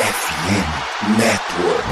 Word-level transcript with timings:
FM 0.00 1.18
Network. 1.18 1.90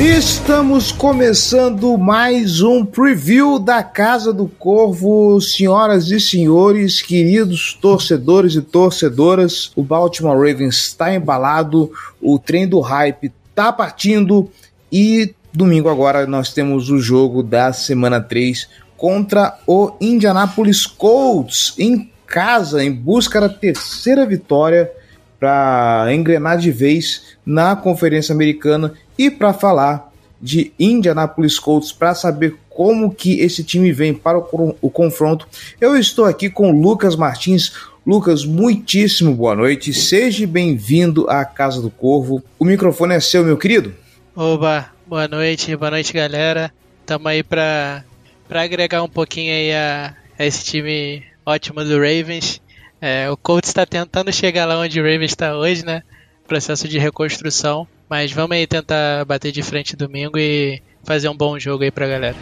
Estamos 0.00 0.90
começando 0.90 1.98
mais 1.98 2.62
um 2.62 2.86
preview 2.86 3.58
da 3.58 3.82
Casa 3.82 4.32
do 4.32 4.48
Corvo, 4.48 5.38
senhoras 5.38 6.10
e 6.10 6.18
senhores, 6.18 7.02
queridos 7.02 7.74
torcedores 7.74 8.54
e 8.54 8.62
torcedoras. 8.62 9.70
O 9.76 9.82
Baltimore 9.82 10.38
Ravens 10.38 10.76
está 10.76 11.14
embalado, 11.14 11.92
o 12.18 12.38
trem 12.38 12.66
do 12.66 12.80
hype 12.80 13.30
está 13.50 13.70
partindo 13.70 14.50
e 14.90 15.34
domingo 15.52 15.88
agora 15.88 16.26
nós 16.26 16.52
temos 16.52 16.90
o 16.90 16.98
jogo 16.98 17.42
da 17.42 17.72
semana 17.72 18.20
3 18.20 18.68
contra 18.96 19.58
o 19.66 19.92
Indianapolis 20.00 20.86
Colts 20.86 21.74
em 21.78 22.10
casa, 22.26 22.84
em 22.84 22.90
busca 22.90 23.40
da 23.40 23.48
terceira 23.48 24.24
vitória 24.24 24.90
para 25.38 26.06
engrenar 26.14 26.56
de 26.56 26.70
vez 26.70 27.36
na 27.44 27.74
Conferência 27.74 28.32
Americana 28.32 28.94
e 29.18 29.28
para 29.30 29.52
falar 29.52 30.12
de 30.40 30.72
Indianapolis 30.78 31.58
Colts 31.58 31.92
para 31.92 32.14
saber 32.14 32.56
como 32.68 33.12
que 33.12 33.40
esse 33.40 33.62
time 33.62 33.92
vem 33.92 34.14
para 34.14 34.38
o, 34.38 34.76
o, 34.80 34.88
confronto. 34.88 35.48
Eu 35.80 35.96
estou 35.96 36.24
aqui 36.24 36.48
com 36.48 36.70
Lucas 36.70 37.16
Martins. 37.16 37.72
Lucas, 38.06 38.44
muitíssimo 38.44 39.34
boa 39.34 39.54
noite. 39.54 39.92
Seja 39.92 40.46
bem-vindo 40.46 41.28
à 41.28 41.44
Casa 41.44 41.82
do 41.82 41.90
Corvo. 41.90 42.42
O 42.58 42.64
microfone 42.64 43.14
é 43.14 43.20
seu, 43.20 43.44
meu 43.44 43.56
querido. 43.56 43.92
Oba, 44.34 44.91
boa 45.12 45.28
noite, 45.28 45.76
boa 45.76 45.90
noite, 45.90 46.10
galera. 46.10 46.72
Tamo 47.04 47.28
aí 47.28 47.42
para 47.42 48.02
para 48.48 48.62
agregar 48.62 49.02
um 49.02 49.08
pouquinho 49.08 49.52
aí 49.52 49.70
a, 49.70 50.16
a, 50.38 50.46
esse 50.46 50.64
time 50.64 51.22
ótimo 51.44 51.84
do 51.84 51.96
Ravens. 51.96 52.62
É, 52.98 53.28
o 53.28 53.36
Colts 53.36 53.68
está 53.68 53.84
tentando 53.84 54.32
chegar 54.32 54.64
lá 54.64 54.78
onde 54.78 54.98
o 54.98 55.04
Ravens 55.04 55.32
está 55.32 55.54
hoje, 55.54 55.84
né? 55.84 56.02
Processo 56.48 56.88
de 56.88 56.98
reconstrução. 56.98 57.86
Mas 58.08 58.32
vamos 58.32 58.56
aí 58.56 58.66
tentar 58.66 59.26
bater 59.26 59.52
de 59.52 59.62
frente 59.62 59.94
domingo 59.94 60.38
e 60.38 60.80
fazer 61.04 61.28
um 61.28 61.36
bom 61.36 61.58
jogo 61.58 61.84
aí 61.84 61.90
pra 61.90 62.08
galera. 62.08 62.36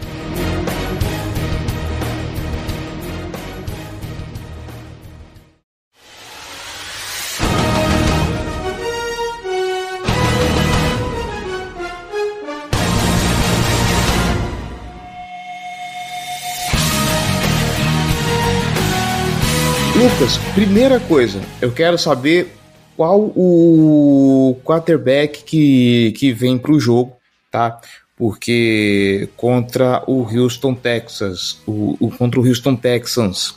Lucas, 20.21 20.37
primeira 20.55 21.01
coisa, 21.01 21.41
eu 21.63 21.73
quero 21.73 21.97
saber 21.97 22.49
qual 22.95 23.33
o 23.35 24.55
quarterback 24.63 25.43
que, 25.45 26.13
que 26.13 26.31
vem 26.31 26.59
para 26.59 26.73
o 26.73 26.79
jogo, 26.79 27.17
tá? 27.51 27.81
Porque 28.19 29.31
contra 29.35 30.05
o 30.07 30.21
Houston 30.23 30.75
Texas, 30.75 31.63
o, 31.67 31.97
o, 31.99 32.11
contra 32.11 32.39
o 32.39 32.47
Houston 32.47 32.77
Texans, 32.77 33.55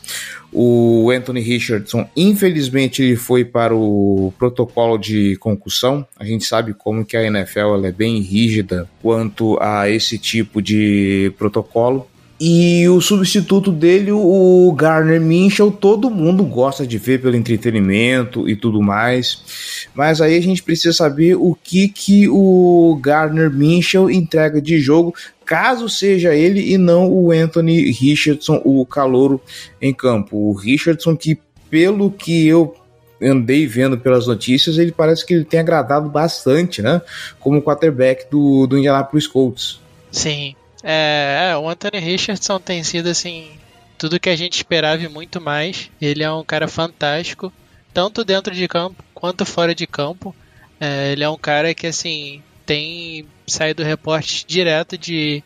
o 0.54 1.12
Anthony 1.12 1.42
Richardson, 1.42 2.10
infelizmente, 2.16 3.04
ele 3.04 3.18
foi 3.18 3.44
para 3.44 3.76
o 3.76 4.34
protocolo 4.40 4.98
de 4.98 5.36
concussão. 5.42 6.08
A 6.18 6.24
gente 6.24 6.46
sabe 6.46 6.74
como 6.74 7.04
que 7.04 7.18
a 7.18 7.26
NFL 7.26 7.84
é 7.84 7.92
bem 7.92 8.22
rígida 8.22 8.88
quanto 9.02 9.58
a 9.62 9.90
esse 9.90 10.18
tipo 10.18 10.62
de 10.62 11.34
protocolo. 11.38 12.08
E 12.46 12.90
o 12.90 13.00
substituto 13.00 13.72
dele, 13.72 14.12
o 14.12 14.70
Garner 14.78 15.22
Minchel, 15.22 15.72
todo 15.72 16.12
mundo 16.12 16.44
gosta 16.44 16.86
de 16.86 16.98
ver 16.98 17.22
pelo 17.22 17.38
entretenimento 17.38 18.50
e 18.50 18.54
tudo 18.54 18.82
mais. 18.82 19.88
Mas 19.96 20.20
aí 20.20 20.36
a 20.36 20.42
gente 20.42 20.62
precisa 20.62 20.92
saber 20.92 21.36
o 21.36 21.56
que, 21.56 21.88
que 21.88 22.28
o 22.28 23.00
Garner 23.02 23.50
Minchel 23.50 24.12
entrega 24.12 24.62
de 24.62 24.78
jogo, 24.78 25.16
caso 25.46 25.88
seja 25.88 26.36
ele 26.36 26.74
e 26.74 26.78
não 26.78 27.10
o 27.10 27.32
Anthony 27.32 27.90
Richardson, 27.92 28.62
o 28.66 28.86
calouro 28.86 29.40
em 29.82 29.94
campo. 29.94 30.36
O 30.36 30.52
Richardson 30.52 31.16
que, 31.16 31.40
pelo 31.70 32.12
que 32.12 32.46
eu 32.46 32.76
andei 33.22 33.66
vendo 33.66 33.98
pelas 33.98 34.28
notícias, 34.28 34.78
ele 34.78 34.92
parece 34.92 35.26
que 35.26 35.34
ele 35.34 35.46
tem 35.46 35.62
agradado 35.62 36.10
bastante, 36.10 36.82
né? 36.82 37.02
Como 37.40 37.62
quarterback 37.62 38.30
do, 38.30 38.68
do 38.68 38.78
Indianapolis 38.78 39.28
Colts. 39.28 39.80
Sim, 40.12 40.56
é, 40.84 41.52
é, 41.52 41.58
o 41.58 41.70
Anthony 41.70 42.00
Richardson 42.00 42.60
tem 42.60 42.84
sido 42.84 43.08
assim 43.08 43.58
tudo 43.98 44.20
que 44.20 44.30
a 44.30 44.36
gente 44.36 44.58
esperava 44.58 45.02
e 45.02 45.08
muito 45.08 45.40
mais. 45.40 45.90
Ele 46.02 46.24
é 46.24 46.32
um 46.32 46.44
cara 46.44 46.68
fantástico, 46.68 47.54
tanto 47.94 48.26
dentro 48.26 48.54
de 48.54 48.68
campo 48.68 49.02
quanto 49.14 49.46
fora 49.46 49.74
de 49.74 49.88
campo. 49.88 50.36
É, 50.80 51.14
ele 51.14 51.24
é 51.24 51.30
um 51.30 51.38
cara 51.38 51.74
que 51.74 51.88
assim 51.88 52.44
tem 52.66 53.26
saído 53.48 53.84
reportes 53.84 54.44
direto 54.46 54.98
de, 54.98 55.42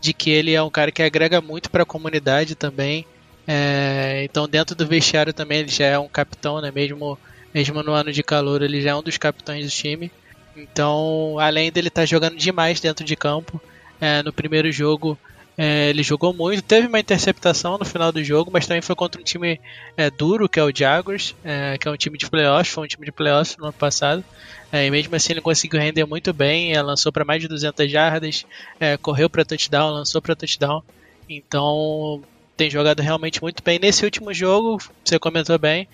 de 0.00 0.12
que 0.12 0.30
ele 0.30 0.54
é 0.54 0.62
um 0.62 0.70
cara 0.70 0.90
que 0.90 1.02
agrega 1.02 1.40
muito 1.40 1.70
para 1.70 1.84
a 1.84 1.86
comunidade 1.86 2.56
também. 2.56 3.06
É, 3.46 4.22
então 4.24 4.48
dentro 4.48 4.74
do 4.74 4.86
vestiário 4.86 5.32
também 5.32 5.60
ele 5.60 5.68
já 5.68 5.86
é 5.86 5.98
um 5.98 6.08
capitão, 6.08 6.60
né? 6.60 6.72
Mesmo 6.74 7.16
mesmo 7.54 7.82
no 7.82 7.92
ano 7.92 8.12
de 8.12 8.22
calor 8.22 8.62
ele 8.62 8.80
já 8.80 8.90
é 8.90 8.94
um 8.94 9.02
dos 9.02 9.18
capitães 9.18 9.64
do 9.64 9.70
time. 9.70 10.10
Então 10.56 11.38
além 11.38 11.70
dele 11.70 11.88
estar 11.88 12.02
tá 12.02 12.06
jogando 12.06 12.36
demais 12.36 12.80
dentro 12.80 13.04
de 13.04 13.14
campo, 13.14 13.60
é, 14.00 14.22
no 14.22 14.32
primeiro 14.32 14.70
jogo 14.72 15.18
é, 15.62 15.90
ele 15.90 16.02
jogou 16.02 16.32
muito, 16.32 16.62
teve 16.62 16.86
uma 16.86 16.98
interceptação 16.98 17.76
no 17.76 17.84
final 17.84 18.10
do 18.10 18.24
jogo, 18.24 18.50
mas 18.50 18.66
também 18.66 18.80
foi 18.80 18.96
contra 18.96 19.20
um 19.20 19.24
time 19.24 19.60
é, 19.94 20.10
duro, 20.10 20.48
que 20.48 20.58
é 20.58 20.64
o 20.64 20.74
Jaguars, 20.74 21.34
é, 21.44 21.76
que 21.76 21.86
é 21.86 21.90
um 21.90 21.98
time 21.98 22.16
de 22.16 22.30
playoffs, 22.30 22.72
foi 22.72 22.84
um 22.84 22.86
time 22.86 23.04
de 23.04 23.12
playoffs 23.12 23.58
no 23.58 23.64
ano 23.64 23.72
passado. 23.74 24.24
É, 24.72 24.86
e 24.86 24.90
mesmo 24.90 25.14
assim 25.14 25.34
ele 25.34 25.42
conseguiu 25.42 25.78
render 25.78 26.06
muito 26.06 26.32
bem, 26.32 26.72
é, 26.72 26.80
lançou 26.80 27.12
para 27.12 27.26
mais 27.26 27.42
de 27.42 27.48
200 27.48 27.90
jardas, 27.90 28.46
é, 28.80 28.96
correu 28.96 29.28
para 29.28 29.44
touchdown, 29.44 29.90
lançou 29.90 30.22
para 30.22 30.34
touchdown. 30.34 30.82
Então 31.28 32.22
tem 32.56 32.70
jogado 32.70 33.00
realmente 33.00 33.42
muito 33.42 33.62
bem. 33.62 33.78
Nesse 33.78 34.02
último 34.02 34.32
jogo, 34.32 34.78
você 35.04 35.18
comentou 35.18 35.58
bem, 35.58 35.86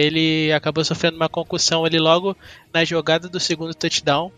ele 0.00 0.52
acabou 0.52 0.84
sofrendo 0.84 1.16
uma 1.16 1.28
concussão 1.28 1.86
ele 1.86 2.00
logo 2.00 2.36
na 2.72 2.84
jogada 2.84 3.28
do 3.28 3.38
segundo 3.38 3.74
touchdown. 3.74 4.32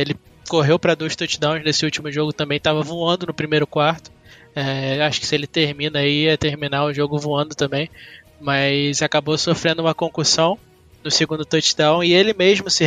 ele 0.00 0.16
correu 0.52 0.78
para 0.78 0.94
dois 0.94 1.16
touchdowns 1.16 1.64
nesse 1.64 1.82
último 1.82 2.12
jogo 2.12 2.30
também, 2.30 2.58
estava 2.58 2.82
voando 2.82 3.24
no 3.24 3.32
primeiro 3.32 3.66
quarto. 3.66 4.10
É, 4.54 5.02
acho 5.02 5.18
que 5.18 5.26
se 5.26 5.34
ele 5.34 5.46
termina 5.46 6.00
aí, 6.00 6.24
ia 6.24 6.36
terminar 6.36 6.84
o 6.84 6.92
jogo 6.92 7.18
voando 7.18 7.54
também. 7.54 7.88
Mas 8.38 9.00
acabou 9.00 9.38
sofrendo 9.38 9.80
uma 9.80 9.94
concussão 9.94 10.58
no 11.02 11.10
segundo 11.10 11.46
touchdown 11.46 12.04
e 12.04 12.12
ele 12.12 12.34
mesmo 12.34 12.68
se 12.68 12.84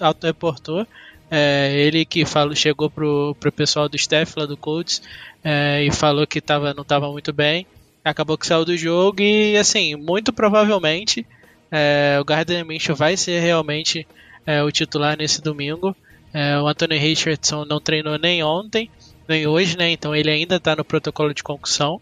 auto-reportou. 0.00 0.84
É, 1.30 1.72
ele 1.76 2.04
que 2.04 2.24
falou, 2.24 2.56
chegou 2.56 2.90
pro, 2.90 3.36
pro 3.38 3.52
pessoal 3.52 3.88
do 3.88 3.94
staff 3.94 4.32
lá 4.36 4.44
do 4.44 4.56
Colts 4.56 5.00
é, 5.44 5.84
e 5.84 5.92
falou 5.92 6.26
que 6.26 6.40
tava, 6.40 6.74
não 6.74 6.82
estava 6.82 7.08
muito 7.12 7.32
bem. 7.32 7.68
Acabou 8.04 8.36
que 8.36 8.48
saiu 8.48 8.64
do 8.64 8.76
jogo 8.76 9.22
e, 9.22 9.56
assim, 9.56 9.94
muito 9.94 10.32
provavelmente 10.32 11.24
é, 11.70 12.18
o 12.20 12.24
Gardner 12.24 12.66
Minshew 12.66 12.96
vai 12.96 13.16
ser 13.16 13.38
realmente 13.38 14.04
é, 14.44 14.60
o 14.60 14.72
titular 14.72 15.16
nesse 15.16 15.40
domingo. 15.40 15.94
É, 16.36 16.60
o 16.60 16.68
Anthony 16.68 16.98
Richardson 16.98 17.64
não 17.64 17.80
treinou 17.80 18.18
nem 18.18 18.42
ontem, 18.42 18.90
nem 19.26 19.46
hoje, 19.46 19.74
né? 19.74 19.90
Então 19.90 20.14
ele 20.14 20.30
ainda 20.30 20.56
está 20.56 20.76
no 20.76 20.84
protocolo 20.84 21.32
de 21.32 21.42
concussão. 21.42 21.98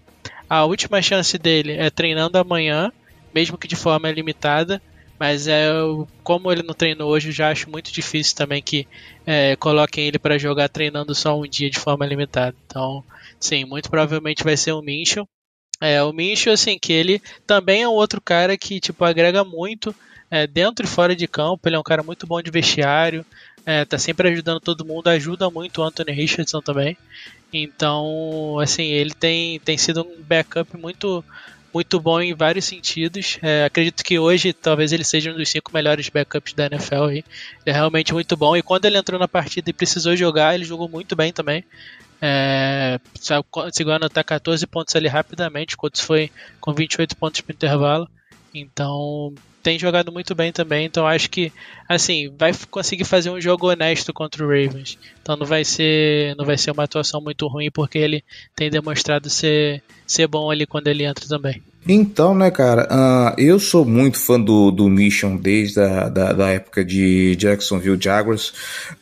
A 0.51 0.65
última 0.65 1.01
chance 1.01 1.39
dele 1.39 1.75
é 1.75 1.89
treinando 1.89 2.37
amanhã, 2.37 2.91
mesmo 3.33 3.57
que 3.57 3.69
de 3.69 3.77
forma 3.77 4.11
limitada. 4.11 4.83
Mas 5.21 5.47
é 5.47 5.69
como 6.25 6.51
ele 6.51 6.65
não 6.65 6.75
treinou 6.75 7.13
hoje, 7.13 7.29
eu 7.29 7.33
já 7.33 7.49
acho 7.49 7.71
muito 7.71 7.93
difícil 7.93 8.35
também 8.35 8.61
que 8.61 8.89
é, 9.25 9.55
coloquem 9.55 10.09
ele 10.09 10.19
para 10.19 10.37
jogar 10.37 10.69
treinando 10.69 11.15
só 11.15 11.39
um 11.39 11.47
dia 11.47 11.71
de 11.71 11.79
forma 11.79 12.05
limitada. 12.05 12.57
Então, 12.67 13.05
sim, 13.39 13.65
muito 13.65 13.89
provavelmente 13.89 14.43
vai 14.43 14.57
ser 14.57 14.73
o 14.73 14.83
Minchel. 14.83 15.29
É, 15.81 16.03
o 16.03 16.13
Minchel, 16.13 16.55
assim, 16.55 16.77
que 16.77 16.93
ele 16.93 17.23
também 17.47 17.83
é 17.83 17.89
um 17.89 17.93
outro 17.93 18.21
cara 18.21 18.59
que, 18.59 18.81
tipo, 18.81 19.05
agrega 19.05 19.45
muito 19.45 19.95
é, 20.29 20.45
dentro 20.45 20.85
e 20.85 20.89
fora 20.89 21.15
de 21.15 21.29
campo. 21.29 21.69
Ele 21.69 21.77
é 21.77 21.79
um 21.79 21.85
cara 21.85 22.03
muito 22.03 22.27
bom 22.27 22.43
de 22.43 22.51
vestiário, 22.51 23.25
é, 23.67 23.85
tá 23.85 23.99
sempre 23.99 24.29
ajudando 24.29 24.61
todo 24.61 24.85
mundo, 24.85 25.09
ajuda 25.09 25.51
muito 25.51 25.81
o 25.81 25.85
Anthony 25.85 26.13
Richardson 26.13 26.61
também. 26.61 26.97
Então, 27.53 28.59
assim, 28.61 28.85
ele 28.85 29.15
tem, 29.15 29.61
tem 29.61 29.79
sido 29.79 30.03
um 30.03 30.23
backup 30.23 30.77
muito 30.77 31.25
muito 31.75 31.99
bom 31.99 32.21
em 32.21 32.33
vários 32.33 32.67
sentidos. 32.67 33.37
É, 33.43 33.65
acredito 33.65 34.05
que 34.05 34.17
hoje 34.17 34.53
talvez 34.53 34.93
ele 34.93 35.03
seja 35.03 35.33
um 35.33 35.37
dos 35.37 35.49
cinco 35.49 35.73
melhores 35.75 36.09
backups 36.09 36.55
da 36.55 36.67
NFL. 36.67 37.05
Aí. 37.07 37.17
Ele 37.19 37.25
é 37.67 37.73
realmente 37.73 38.15
muito 38.15 38.37
bom. 38.37 38.57
E 38.57 38.63
quando 38.63 38.85
ele 38.85 38.97
entrou 38.97 39.19
na 39.19 39.27
partida 39.27 39.69
e 39.69 39.73
precisou 39.73 40.15
jogar, 40.15 40.55
ele 40.55 40.65
jogou 40.65 40.89
muito 40.89 41.17
bem 41.17 41.33
também. 41.33 41.65
É, 42.23 43.01
conseguiu 43.51 43.93
anotar 43.93 44.25
14 44.25 44.65
pontos 44.69 44.95
ali 44.95 45.09
rapidamente. 45.09 45.77
Quantos 45.77 46.01
foi 46.01 46.31
com 46.61 46.73
28 46.73 47.17
pontos 47.17 47.41
para 47.41 47.55
intervalo. 47.55 48.09
Então, 48.55 49.35
tem 49.65 49.79
jogado 49.79 50.13
muito 50.13 50.35
bem 50.35 50.53
também, 50.53 50.85
então 50.85 51.07
acho 51.07 51.31
que 51.31 51.51
assim, 51.89 52.31
vai 52.39 52.53
conseguir 52.71 53.05
fazer 53.05 53.31
um 53.31 53.41
jogo 53.41 53.71
honesto 53.71 54.13
contra 54.13 54.45
o 54.45 54.47
Ravens. 54.47 54.99
Então 55.23 55.37
não 55.37 55.47
vai 55.47 55.65
ser, 55.65 56.37
não 56.37 56.45
vai 56.45 56.59
ser 56.59 56.71
uma 56.71 56.85
atuação 56.85 57.19
muito 57.21 57.49
ruim 57.49 57.71
porque 57.71 57.97
ele 57.97 58.23
tem 58.55 58.69
demonstrado 58.69 59.31
ser 59.31 59.83
ser 60.07 60.27
bom 60.27 60.51
ali 60.51 60.67
quando 60.67 60.89
ele 60.89 61.05
entra 61.05 61.27
também. 61.27 61.63
Então, 61.87 62.35
né, 62.35 62.51
cara, 62.51 62.89
uh, 62.91 63.41
eu 63.41 63.59
sou 63.59 63.85
muito 63.85 64.19
fã 64.19 64.41
do, 64.41 64.71
do 64.71 64.89
Mission 64.89 65.37
desde 65.37 65.81
a 65.81 66.09
da, 66.09 66.33
da 66.33 66.49
época 66.49 66.83
de 66.85 67.37
Jacksonville 67.37 67.99
Jaguars. 68.01 68.53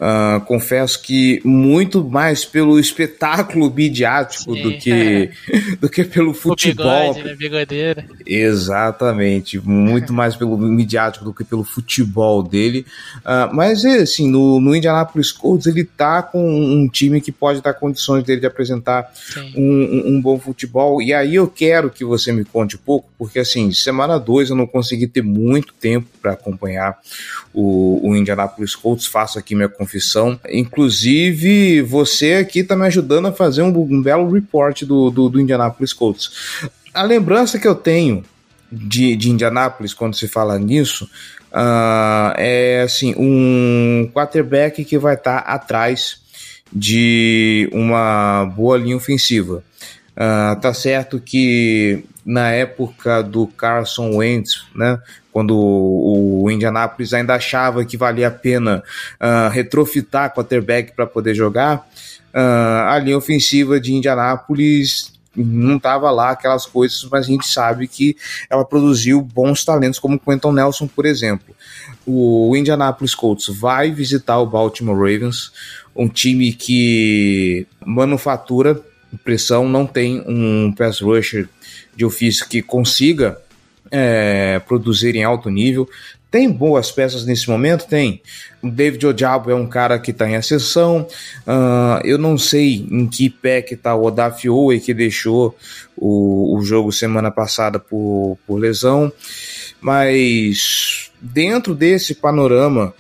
Uh, 0.00 0.40
confesso 0.46 1.00
que 1.00 1.40
muito 1.44 2.02
mais 2.02 2.44
pelo 2.44 2.81
espetáculo 2.81 3.73
midiático 3.73 4.56
do 4.56 4.76
que, 4.79 5.31
do 5.81 5.88
que 5.88 6.02
pelo 6.02 6.34
futebol. 6.34 7.11
O 7.11 7.14
bigode, 7.14 7.29
né, 7.29 7.34
bigodeira. 7.37 8.05
Exatamente, 8.26 9.61
muito 9.61 10.12
mais 10.12 10.34
pelo 10.34 10.58
midiático 10.58 11.25
do 11.25 11.32
que 11.32 11.44
pelo 11.44 11.62
futebol 11.62 12.43
dele. 12.43 12.84
Uh, 13.19 13.55
mas, 13.55 13.84
assim, 13.84 14.29
no, 14.29 14.61
no 14.61 14.75
Indianapolis 14.75 15.31
Colts 15.31 15.67
ele 15.67 15.84
tá 15.84 16.20
com 16.20 16.44
um 16.44 16.88
time 16.88 17.20
que 17.20 17.31
pode 17.31 17.62
dar 17.62 17.75
condições 17.75 18.25
dele 18.25 18.40
de 18.40 18.46
apresentar 18.46 19.12
um, 19.55 19.62
um, 19.62 20.17
um 20.17 20.20
bom 20.20 20.38
futebol. 20.38 21.00
E 21.00 21.14
aí 21.14 21.37
eu 21.37 21.46
quero 21.46 21.88
que 21.88 22.05
você 22.05 22.32
me 22.32 22.44
conte 22.44 22.71
pouco, 22.78 23.08
porque 23.19 23.38
assim, 23.38 23.72
semana 23.72 24.19
2 24.19 24.50
eu 24.50 24.56
não 24.56 24.66
consegui 24.66 25.06
ter 25.06 25.22
muito 25.22 25.72
tempo 25.74 26.06
para 26.20 26.32
acompanhar 26.32 26.98
o, 27.52 28.10
o 28.10 28.16
Indianapolis 28.16 28.74
Colts, 28.74 29.06
faço 29.06 29.38
aqui 29.38 29.54
minha 29.54 29.69
confissão. 29.69 30.38
Inclusive, 30.50 31.82
você 31.82 32.34
aqui 32.34 32.60
está 32.60 32.76
me 32.76 32.86
ajudando 32.86 33.28
a 33.28 33.32
fazer 33.32 33.62
um, 33.62 33.69
um 33.69 34.02
belo 34.02 34.30
report 34.30 34.82
do, 34.84 35.10
do, 35.10 35.28
do, 35.28 35.40
Indianapolis 35.40 35.92
Colts. 35.92 36.30
A 36.94 37.02
lembrança 37.02 37.58
que 37.58 37.69
eu 37.69 37.74
tenho 37.74 38.24
de, 38.70 39.16
de 39.16 39.30
Indianapolis 39.30 39.92
quando 39.92 40.16
se 40.16 40.26
fala 40.28 40.58
nisso 40.58 41.04
uh, 41.52 42.32
é 42.36 42.82
assim, 42.84 43.14
um 43.16 44.10
quarterback 44.12 44.84
que 44.84 44.98
vai 44.98 45.14
estar 45.14 45.42
tá 45.42 45.52
atrás 45.52 46.20
de 46.72 47.69
uma 47.72 48.46
boa 48.46 48.78
linha 48.78 48.96
ofensiva. 48.96 49.62
Uh, 50.14 50.61
tá 50.61 50.75
certo 50.75 51.19
que 51.19 52.05
na 52.25 52.50
época 52.50 53.23
do 53.23 53.47
Carson 53.47 54.17
Wentz, 54.17 54.64
né, 54.75 54.99
quando 55.32 55.56
o, 55.56 56.50
Indianapolis 56.50 57.14
ainda 57.14 57.35
achava 57.35 57.85
que 57.85 57.97
valia 57.97 58.29
a 58.29 58.31
pena 58.31 58.82
uh, 59.20 59.49
retrofitar 59.50 60.32
quarterback 60.35 60.94
para 60.94 61.06
poder 61.06 61.35
jogar, 61.35 61.79
uh, 62.35 62.88
a 62.88 62.99
linha 62.99 63.17
ofensiva 63.17 63.81
de 63.81 63.94
Indianapolis 63.94 65.12
não 65.35 65.76
estava 65.76 66.11
lá 66.11 66.31
aquelas 66.31 66.67
coisas, 66.67 67.08
mas 67.11 67.25
a 67.25 67.29
gente 67.29 67.47
sabe 67.47 67.88
que 67.88 68.15
ela 68.50 68.67
produziu 68.67 69.23
bons 69.23 69.65
talentos, 69.65 69.99
como 69.99 70.20
Quentin 70.20 70.53
Nelson, 70.53 70.87
por 70.87 71.06
exemplo. 71.06 71.55
O 72.05 72.55
Indianapolis 72.55 73.15
Colts 73.15 73.49
vai 73.49 73.91
visitar 73.91 74.38
o 74.38 74.47
Baltimore 74.47 74.94
Ravens, 74.94 75.50
um 75.97 76.06
time 76.06 76.53
que 76.53 77.67
manufatura 77.85 78.79
pressão, 79.19 79.69
não 79.69 79.87
tem 79.87 80.23
um 80.26 80.73
pass 80.73 81.00
rusher 81.00 81.49
de 81.94 82.05
ofício 82.05 82.49
que 82.49 82.62
consiga 82.62 83.38
é, 83.91 84.61
produzir 84.67 85.14
em 85.14 85.25
alto 85.25 85.50
nível. 85.50 85.88
Tem 86.31 86.50
boas 86.50 86.91
peças 86.91 87.26
nesse 87.26 87.50
momento? 87.50 87.87
Tem. 87.87 88.23
O 88.62 88.70
David 88.70 89.06
Ojabo 89.06 89.50
é 89.50 89.55
um 89.55 89.67
cara 89.67 89.99
que 89.99 90.12
está 90.12 90.26
em 90.26 90.35
ascensão. 90.35 91.06
Uh, 91.47 92.00
eu 92.05 92.17
não 92.17 92.38
sei 92.38 92.87
em 92.91 93.06
que 93.06 93.29
pé 93.29 93.61
que 93.61 93.75
está 93.75 93.94
o 93.94 94.05
Odaf 94.05 94.49
Owe, 94.49 94.81
que 94.81 94.94
deixou 94.94 95.55
o, 95.94 96.56
o 96.56 96.62
jogo 96.62 96.91
semana 96.91 97.31
passada 97.31 97.79
por, 97.79 98.38
por 98.47 98.56
lesão. 98.56 99.12
Mas 99.79 101.11
dentro 101.20 101.75
desse 101.75 102.15
panorama, 102.15 102.94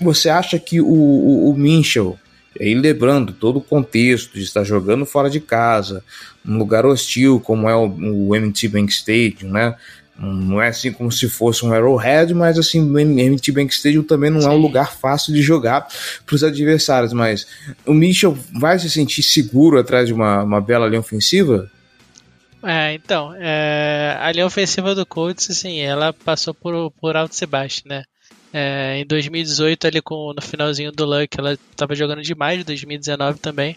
você 0.00 0.28
acha 0.28 0.56
que 0.56 0.80
o, 0.80 0.86
o, 0.86 1.50
o 1.50 1.56
Minchel 1.56 2.16
e 2.58 2.64
aí, 2.64 2.74
lembrando 2.74 3.32
todo 3.32 3.58
o 3.58 3.62
contexto 3.62 4.34
de 4.34 4.42
estar 4.42 4.64
jogando 4.64 5.06
fora 5.06 5.30
de 5.30 5.38
casa, 5.38 6.02
num 6.44 6.58
lugar 6.58 6.84
hostil, 6.84 7.40
como 7.40 7.68
é 7.68 7.74
o, 7.74 7.86
o 7.86 8.34
MT 8.34 8.68
Bank 8.68 8.92
Stadium, 8.92 9.50
né? 9.50 9.76
Não 10.18 10.60
é 10.60 10.68
assim 10.68 10.92
como 10.92 11.10
se 11.10 11.30
fosse 11.30 11.64
um 11.64 11.72
Arrowhead, 11.72 12.34
mas 12.34 12.58
assim, 12.58 12.80
o 12.80 12.92
MT 12.92 13.52
Bank 13.52 13.72
Stadium 13.72 14.02
também 14.02 14.30
não 14.30 14.42
Sim. 14.42 14.48
é 14.48 14.50
um 14.50 14.58
lugar 14.58 14.92
fácil 14.92 15.32
de 15.32 15.40
jogar 15.40 15.88
para 16.26 16.34
os 16.34 16.44
adversários. 16.44 17.12
Mas 17.14 17.46
o 17.86 17.94
Mitchell 17.94 18.36
vai 18.58 18.78
se 18.78 18.90
sentir 18.90 19.22
seguro 19.22 19.78
atrás 19.78 20.08
de 20.08 20.12
uma, 20.12 20.42
uma 20.42 20.60
bela 20.60 20.86
linha 20.86 21.00
ofensiva? 21.00 21.70
É, 22.62 22.92
então, 22.92 23.34
é, 23.38 24.18
a 24.20 24.30
linha 24.30 24.44
ofensiva 24.44 24.94
do 24.94 25.06
Colts, 25.06 25.48
assim, 25.50 25.80
ela 25.80 26.12
passou 26.12 26.52
por, 26.52 26.90
por 27.00 27.16
alto 27.16 27.34
e 27.40 27.46
baixo, 27.46 27.80
né? 27.86 28.04
É, 28.52 28.98
em 28.98 29.06
2018, 29.06 29.86
ali 29.86 30.02
com, 30.02 30.32
no 30.34 30.42
finalzinho 30.42 30.90
do 30.90 31.04
Luck, 31.04 31.38
ela 31.38 31.52
estava 31.52 31.94
jogando 31.94 32.22
demais, 32.22 32.64
2019 32.64 33.38
também. 33.38 33.76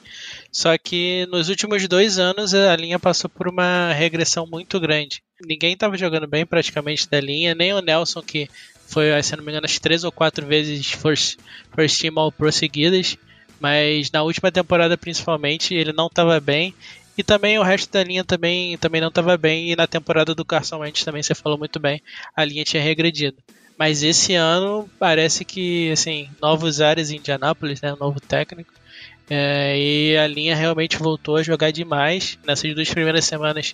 Só 0.51 0.75
que 0.77 1.27
nos 1.31 1.49
últimos 1.49 1.87
dois 1.87 2.17
anos 2.17 2.53
a 2.53 2.75
linha 2.75 2.97
passou 2.97 3.29
por 3.29 3.47
uma 3.47 3.93
regressão 3.93 4.47
muito 4.47 4.79
grande. 4.79 5.21
Ninguém 5.45 5.73
estava 5.73 5.95
jogando 5.97 6.27
bem 6.27 6.45
praticamente 6.45 7.07
da 7.07 7.21
linha, 7.21 7.53
nem 7.53 7.71
o 7.73 7.81
Nelson, 7.81 8.21
que 8.21 8.49
foi, 8.87 9.21
se 9.21 9.35
não 9.35 9.43
me 9.43 9.51
engano, 9.51 9.65
as 9.65 9.77
três 9.77 10.03
ou 10.03 10.11
quatro 10.11 10.45
vezes 10.45 10.91
first, 10.91 11.37
first 11.75 12.01
team 12.01 12.17
all 12.17 12.31
pro 12.31 12.51
seguidas. 12.51 13.15
Mas 13.59 14.11
na 14.11 14.23
última 14.23 14.51
temporada, 14.51 14.97
principalmente, 14.97 15.73
ele 15.75 15.93
não 15.93 16.07
estava 16.07 16.39
bem. 16.39 16.73
E 17.15 17.23
também 17.23 17.59
o 17.59 17.63
resto 17.63 17.91
da 17.91 18.03
linha 18.03 18.23
também, 18.23 18.75
também 18.77 18.99
não 18.99 19.09
estava 19.09 19.37
bem. 19.37 19.71
E 19.71 19.75
na 19.75 19.85
temporada 19.85 20.33
do 20.33 20.43
Carson 20.43 20.79
Wentz 20.79 21.03
também, 21.03 21.21
você 21.21 21.35
falou 21.35 21.59
muito 21.59 21.79
bem, 21.79 22.01
a 22.35 22.43
linha 22.43 22.63
tinha 22.63 22.81
regredido. 22.81 23.37
Mas 23.77 24.03
esse 24.03 24.35
ano 24.35 24.89
parece 24.99 25.43
que, 25.43 25.91
assim, 25.91 26.29
novos 26.41 26.79
áreas 26.79 27.11
em 27.11 27.17
Indianápolis, 27.17 27.81
né? 27.81 27.93
Um 27.93 27.97
novo 27.97 28.19
técnico. 28.19 28.73
É, 29.29 29.75
e 29.77 30.17
a 30.17 30.27
linha 30.27 30.55
realmente 30.55 30.97
voltou 30.97 31.37
a 31.37 31.43
jogar 31.43 31.71
demais. 31.71 32.37
Nessas 32.45 32.73
duas 32.75 32.89
primeiras 32.89 33.25
semanas, 33.25 33.73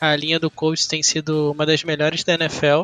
a 0.00 0.14
linha 0.16 0.38
do 0.38 0.50
Colts 0.50 0.86
tem 0.86 1.02
sido 1.02 1.52
uma 1.52 1.64
das 1.64 1.84
melhores 1.84 2.24
da 2.24 2.34
NFL. 2.34 2.82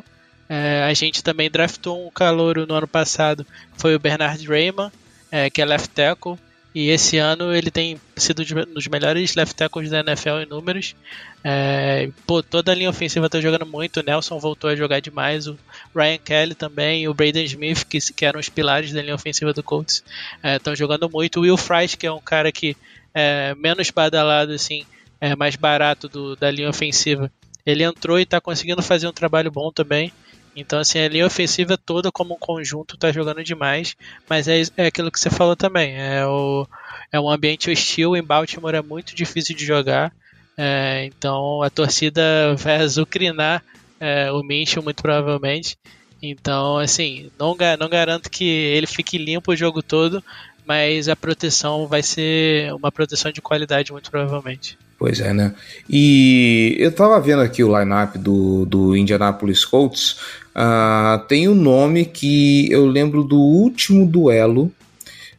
É, 0.49 0.83
a 0.85 0.95
gente 0.95 1.23
também 1.23 1.51
draftou 1.51 2.07
um 2.07 2.11
calouro 2.11 2.67
no 2.67 2.75
ano 2.75 2.89
passado, 2.89 3.47
foi 3.75 3.95
o 3.95 3.99
Bernard 3.99 4.47
Raymond, 4.47 4.93
é, 5.31 5.49
que 5.49 5.63
é 5.63 5.65
left 5.65 5.89
tackle. 5.91 6.39
E 6.75 6.89
esse 6.89 7.19
ano 7.19 7.55
ele 7.55 7.71
tem 7.71 8.01
sido 8.17 8.43
um 8.43 8.75
dos 8.75 8.87
melhores 8.87 9.35
left 9.35 9.55
tackles 9.55 9.91
da 9.91 10.01
NFL 10.01 10.41
em 10.43 10.47
números. 10.47 10.97
É, 11.45 12.09
pô, 12.27 12.43
toda 12.43 12.73
a 12.73 12.75
linha 12.75 12.89
ofensiva 12.89 13.27
está 13.27 13.41
jogando 13.41 13.67
muito. 13.67 14.01
O 14.01 14.03
Nelson 14.03 14.39
voltou 14.39 14.71
a 14.71 14.77
jogar 14.77 15.01
demais. 15.01 15.47
O 15.47 15.59
Ryan 15.95 16.19
Kelly 16.19 16.55
também. 16.55 17.07
O 17.09 17.15
Braden 17.15 17.45
Smith, 17.45 17.85
que, 17.85 17.99
que 18.01 18.25
eram 18.25 18.41
os 18.41 18.49
pilares 18.49 18.93
da 18.93 19.03
linha 19.03 19.15
ofensiva 19.15 19.53
do 19.53 19.63
Colts, 19.63 20.03
estão 20.43 20.73
é, 20.73 20.77
jogando 20.77 21.11
muito. 21.11 21.41
O 21.41 21.43
Will 21.43 21.59
Fries, 21.59 21.95
que 21.95 22.07
é 22.07 22.13
um 22.13 22.21
cara 22.21 22.51
que 22.51 22.75
é 23.15 23.55
menos 23.55 23.91
badalado, 23.91 24.53
assim, 24.53 24.87
é 25.21 25.37
mais 25.37 25.57
barato 25.57 26.09
do, 26.09 26.35
da 26.37 26.51
linha 26.51 26.71
ofensiva. 26.71 27.31
Ele 27.65 27.85
entrou 27.85 28.19
e 28.19 28.23
está 28.23 28.41
conseguindo 28.41 28.83
fazer 28.83 29.07
um 29.07 29.13
trabalho 29.13 29.51
bom 29.51 29.71
também. 29.71 30.13
Então, 30.55 30.79
assim, 30.79 30.99
a 30.99 31.09
linha 31.09 31.27
ofensiva 31.27 31.79
toda 31.79 32.13
como 32.13 32.35
um 32.35 32.39
conjunto 32.39 32.97
tá 32.97 33.11
jogando 33.11 33.43
demais, 33.43 33.97
mas 34.29 34.49
é, 34.49 34.63
é 34.77 34.87
aquilo 34.87 35.11
que 35.11 35.19
você 35.19 35.31
falou 35.31 35.57
também. 35.57 35.95
É, 35.97 36.27
o, 36.27 36.67
é 37.11 37.19
um 37.19 37.31
ambiente 37.31 37.71
hostil 37.71 38.15
em 38.15 38.23
Baltimore, 38.23 38.75
é 38.75 38.83
muito 38.83 39.15
difícil 39.15 39.57
de 39.57 39.65
jogar. 39.65 40.13
É, 40.57 41.07
então 41.07 41.63
a 41.63 41.71
torcida 41.71 42.23
vai 42.57 42.77
azucrinar 42.77 43.65
é, 43.99 44.31
o 44.31 44.43
Minchel 44.43 44.83
muito 44.83 45.03
provavelmente. 45.03 45.79
Então, 46.23 46.79
assim, 46.79 47.31
não, 47.39 47.57
não 47.79 47.89
garanto 47.89 48.31
que 48.31 48.45
ele 48.45 48.87
fique 48.87 49.19
limpo 49.19 49.53
o 49.53 49.57
jogo 49.57 49.83
todo, 49.83 50.23
mas 50.65 51.09
a 51.09 51.17
proteção 51.17 51.89
vai 51.89 52.03
ser 52.03 52.73
uma 52.75 52.93
proteção 52.93 53.33
de 53.33 53.41
qualidade 53.41 53.91
muito 53.91 54.11
provavelmente. 54.11 54.79
Pois 54.99 55.19
é, 55.19 55.33
né? 55.33 55.53
E 55.91 56.77
eu 56.79 56.93
tava 56.93 57.21
vendo 57.21 57.43
aqui 57.43 57.65
o 57.65 57.77
lineup 57.77 58.15
do, 58.17 58.65
do 58.65 58.97
Indianapolis 58.97 59.65
Colts. 59.65 60.17
Uh, 60.55 61.27
tem 61.27 61.49
um 61.49 61.55
nome 61.55 62.05
que 62.05 62.71
eu 62.71 62.87
lembro 62.87 63.25
do 63.25 63.39
último 63.39 64.07
duelo 64.07 64.71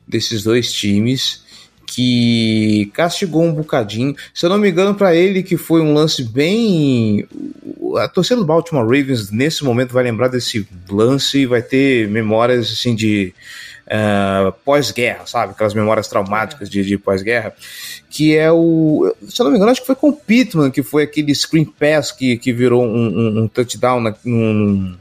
desses 0.07 0.43
dois 0.43 0.71
times 0.71 1.43
que 1.85 2.89
castigou 2.93 3.43
um 3.43 3.53
bocadinho. 3.53 4.15
Se 4.33 4.45
eu 4.45 4.49
não 4.49 4.57
me 4.57 4.69
engano, 4.69 4.95
para 4.95 5.15
ele 5.15 5.43
que 5.43 5.57
foi 5.57 5.81
um 5.81 5.93
lance 5.93 6.23
bem. 6.23 7.27
A 7.97 8.07
torcida 8.07 8.37
do 8.37 8.45
Baltimore 8.45 8.83
Ravens 8.83 9.29
nesse 9.29 9.63
momento 9.63 9.93
vai 9.93 10.03
lembrar 10.03 10.27
desse 10.27 10.67
lance 10.89 11.39
e 11.39 11.45
vai 11.45 11.61
ter 11.61 12.07
memórias 12.07 12.71
assim 12.71 12.95
de 12.95 13.31
uh, 13.85 14.51
pós-guerra, 14.65 15.27
sabe? 15.27 15.51
Aquelas 15.51 15.75
memórias 15.75 16.07
traumáticas 16.07 16.67
de, 16.67 16.83
de 16.83 16.97
pós-guerra. 16.97 17.53
Que 18.09 18.35
é 18.35 18.51
o. 18.51 19.13
Se 19.27 19.39
eu 19.39 19.45
não 19.45 19.51
me 19.51 19.57
engano, 19.57 19.71
acho 19.71 19.81
que 19.81 19.87
foi 19.87 19.95
com 19.95 20.09
o 20.09 20.13
Pittman, 20.13 20.71
que 20.71 20.81
foi 20.81 21.03
aquele 21.03 21.33
screen 21.35 21.65
pass 21.65 22.11
que, 22.11 22.37
que 22.37 22.51
virou 22.51 22.83
um, 22.83 23.07
um, 23.07 23.39
um 23.43 23.47
touchdown 23.47 24.01
num, 24.25 24.97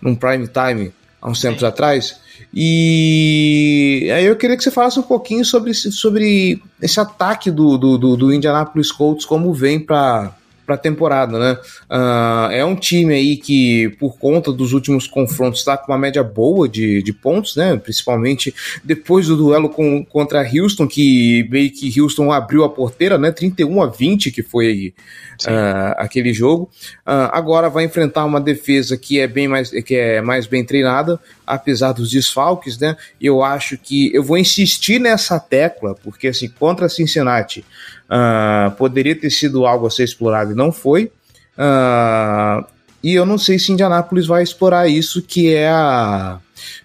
num 0.00 0.14
prime 0.14 0.48
time 0.48 0.92
há 1.20 1.30
uns 1.30 1.40
tempos 1.40 1.60
Sim. 1.60 1.66
atrás. 1.66 2.20
E 2.52 4.10
aí 4.14 4.26
eu 4.26 4.36
queria 4.36 4.56
que 4.56 4.62
você 4.62 4.70
falasse 4.70 4.98
um 4.98 5.02
pouquinho 5.02 5.44
sobre, 5.44 5.72
sobre 5.72 6.62
esse 6.80 7.00
ataque 7.00 7.50
do, 7.50 7.78
do, 7.78 7.96
do, 7.96 8.16
do 8.16 8.32
Indianapolis 8.32 8.92
Colts, 8.92 9.24
como 9.24 9.54
vem 9.54 9.80
para 9.80 10.34
para 10.72 10.74
a 10.74 10.78
temporada, 10.78 11.38
né? 11.38 11.58
Uh, 11.90 12.50
é 12.52 12.64
um 12.64 12.74
time 12.74 13.14
aí 13.14 13.36
que, 13.36 13.90
por 13.98 14.16
conta 14.18 14.52
dos 14.52 14.72
últimos 14.72 15.06
confrontos, 15.06 15.60
está 15.60 15.76
com 15.76 15.92
uma 15.92 15.98
média 15.98 16.22
boa 16.22 16.68
de, 16.68 17.02
de 17.02 17.12
pontos, 17.12 17.56
né? 17.56 17.76
Principalmente 17.76 18.54
depois 18.82 19.26
do 19.26 19.36
duelo 19.36 19.68
com, 19.68 20.04
contra 20.04 20.42
Houston, 20.42 20.86
que 20.86 21.46
meio 21.50 21.70
que 21.70 22.00
Houston 22.00 22.32
abriu 22.32 22.64
a 22.64 22.68
porteira, 22.68 23.18
né? 23.18 23.30
31 23.30 23.82
a 23.82 23.86
20, 23.86 24.30
que 24.30 24.42
foi 24.42 24.94
uh, 25.42 25.94
aquele 25.96 26.32
jogo. 26.32 26.70
Uh, 27.06 27.28
agora 27.32 27.68
vai 27.68 27.84
enfrentar 27.84 28.24
uma 28.24 28.40
defesa 28.40 28.96
que 28.96 29.20
é 29.20 29.26
bem 29.26 29.48
mais, 29.48 29.70
que 29.70 29.94
é 29.94 30.20
mais 30.20 30.46
bem 30.46 30.64
treinada, 30.64 31.20
apesar 31.46 31.92
dos 31.92 32.10
desfalques, 32.10 32.78
né? 32.78 32.96
Eu 33.20 33.42
acho 33.42 33.76
que 33.76 34.14
eu 34.14 34.22
vou 34.22 34.38
insistir 34.38 34.98
nessa 34.98 35.38
tecla, 35.38 35.94
porque 36.02 36.28
assim, 36.28 36.48
contra 36.48 36.88
Cincinnati 36.88 37.64
uh, 38.10 38.70
poderia 38.72 39.14
ter 39.14 39.30
sido 39.30 39.66
algo 39.66 39.86
a 39.86 39.90
ser 39.90 40.04
explorado 40.04 40.52
e 40.52 40.54
não 40.54 40.72
foi. 40.72 41.10
Uh, 41.56 42.64
e 43.02 43.14
eu 43.14 43.26
não 43.26 43.36
sei 43.36 43.58
se 43.58 43.72
Indianápolis 43.72 44.26
vai 44.26 44.42
explorar 44.42 44.86
isso, 44.86 45.20
que 45.22 45.52
é 45.52 45.68
a, 45.68 46.38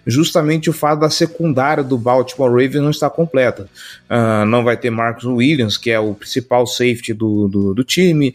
justamente 0.06 0.68
o 0.68 0.72
fato 0.72 1.00
da 1.00 1.10
secundária 1.10 1.84
do 1.84 1.96
Baltimore 1.96 2.50
Ravens 2.50 2.82
não 2.82 2.90
estar 2.90 3.10
completa. 3.10 3.68
Uh, 4.10 4.44
não 4.44 4.64
vai 4.64 4.76
ter 4.76 4.90
Marcus 4.90 5.24
Williams, 5.24 5.76
que 5.76 5.90
é 5.90 6.00
o 6.00 6.14
principal 6.14 6.66
safety 6.66 7.14
do, 7.14 7.48
do, 7.48 7.74
do 7.74 7.84
time. 7.84 8.34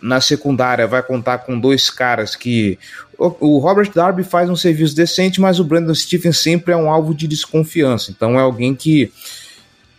Na 0.00 0.20
secundária 0.20 0.86
vai 0.86 1.02
contar 1.02 1.38
com 1.38 1.58
dois 1.58 1.90
caras 1.90 2.36
que. 2.36 2.78
O, 3.18 3.58
Robert 3.58 3.90
Darby 3.94 4.22
faz 4.22 4.50
um 4.50 4.54
serviço 4.54 4.94
decente, 4.94 5.40
mas 5.40 5.58
o 5.58 5.64
Brandon 5.64 5.94
Stevens 5.94 6.36
sempre 6.36 6.74
é 6.74 6.76
um 6.76 6.90
alvo 6.90 7.14
de 7.14 7.26
desconfiança. 7.26 8.10
Então 8.10 8.38
é 8.38 8.42
alguém 8.42 8.74
que 8.74 9.10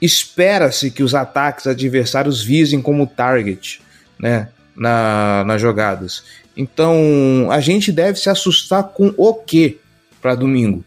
espera-se 0.02 0.92
que 0.92 1.04
os 1.04 1.16
ataques 1.16 1.68
adversários 1.68 2.44
visem 2.44 2.82
como 2.82 3.08
target 3.08 3.82
né, 4.20 4.50
na, 4.76 5.44
nas 5.46 5.62
jogadas. 5.62 6.24
Então 6.56 7.48
a 7.52 7.60
gente 7.60 7.92
deve 7.92 8.20
se 8.20 8.30
assustar 8.30 8.84
com 8.84 9.14
o 9.18 9.34
que 9.34 9.80
para 10.22 10.36
domingo? 10.36 10.84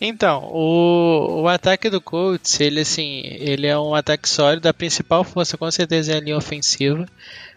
Então, 0.00 0.44
o, 0.52 1.42
o 1.42 1.48
ataque 1.48 1.90
do 1.90 2.00
Colts, 2.00 2.60
ele 2.60 2.80
assim, 2.80 3.22
ele 3.24 3.66
é 3.66 3.76
um 3.76 3.94
ataque 3.94 4.28
sólido, 4.28 4.68
a 4.68 4.74
principal 4.74 5.24
força 5.24 5.56
com 5.56 5.68
certeza 5.70 6.12
é 6.12 6.16
a 6.16 6.20
linha 6.20 6.36
ofensiva. 6.36 7.06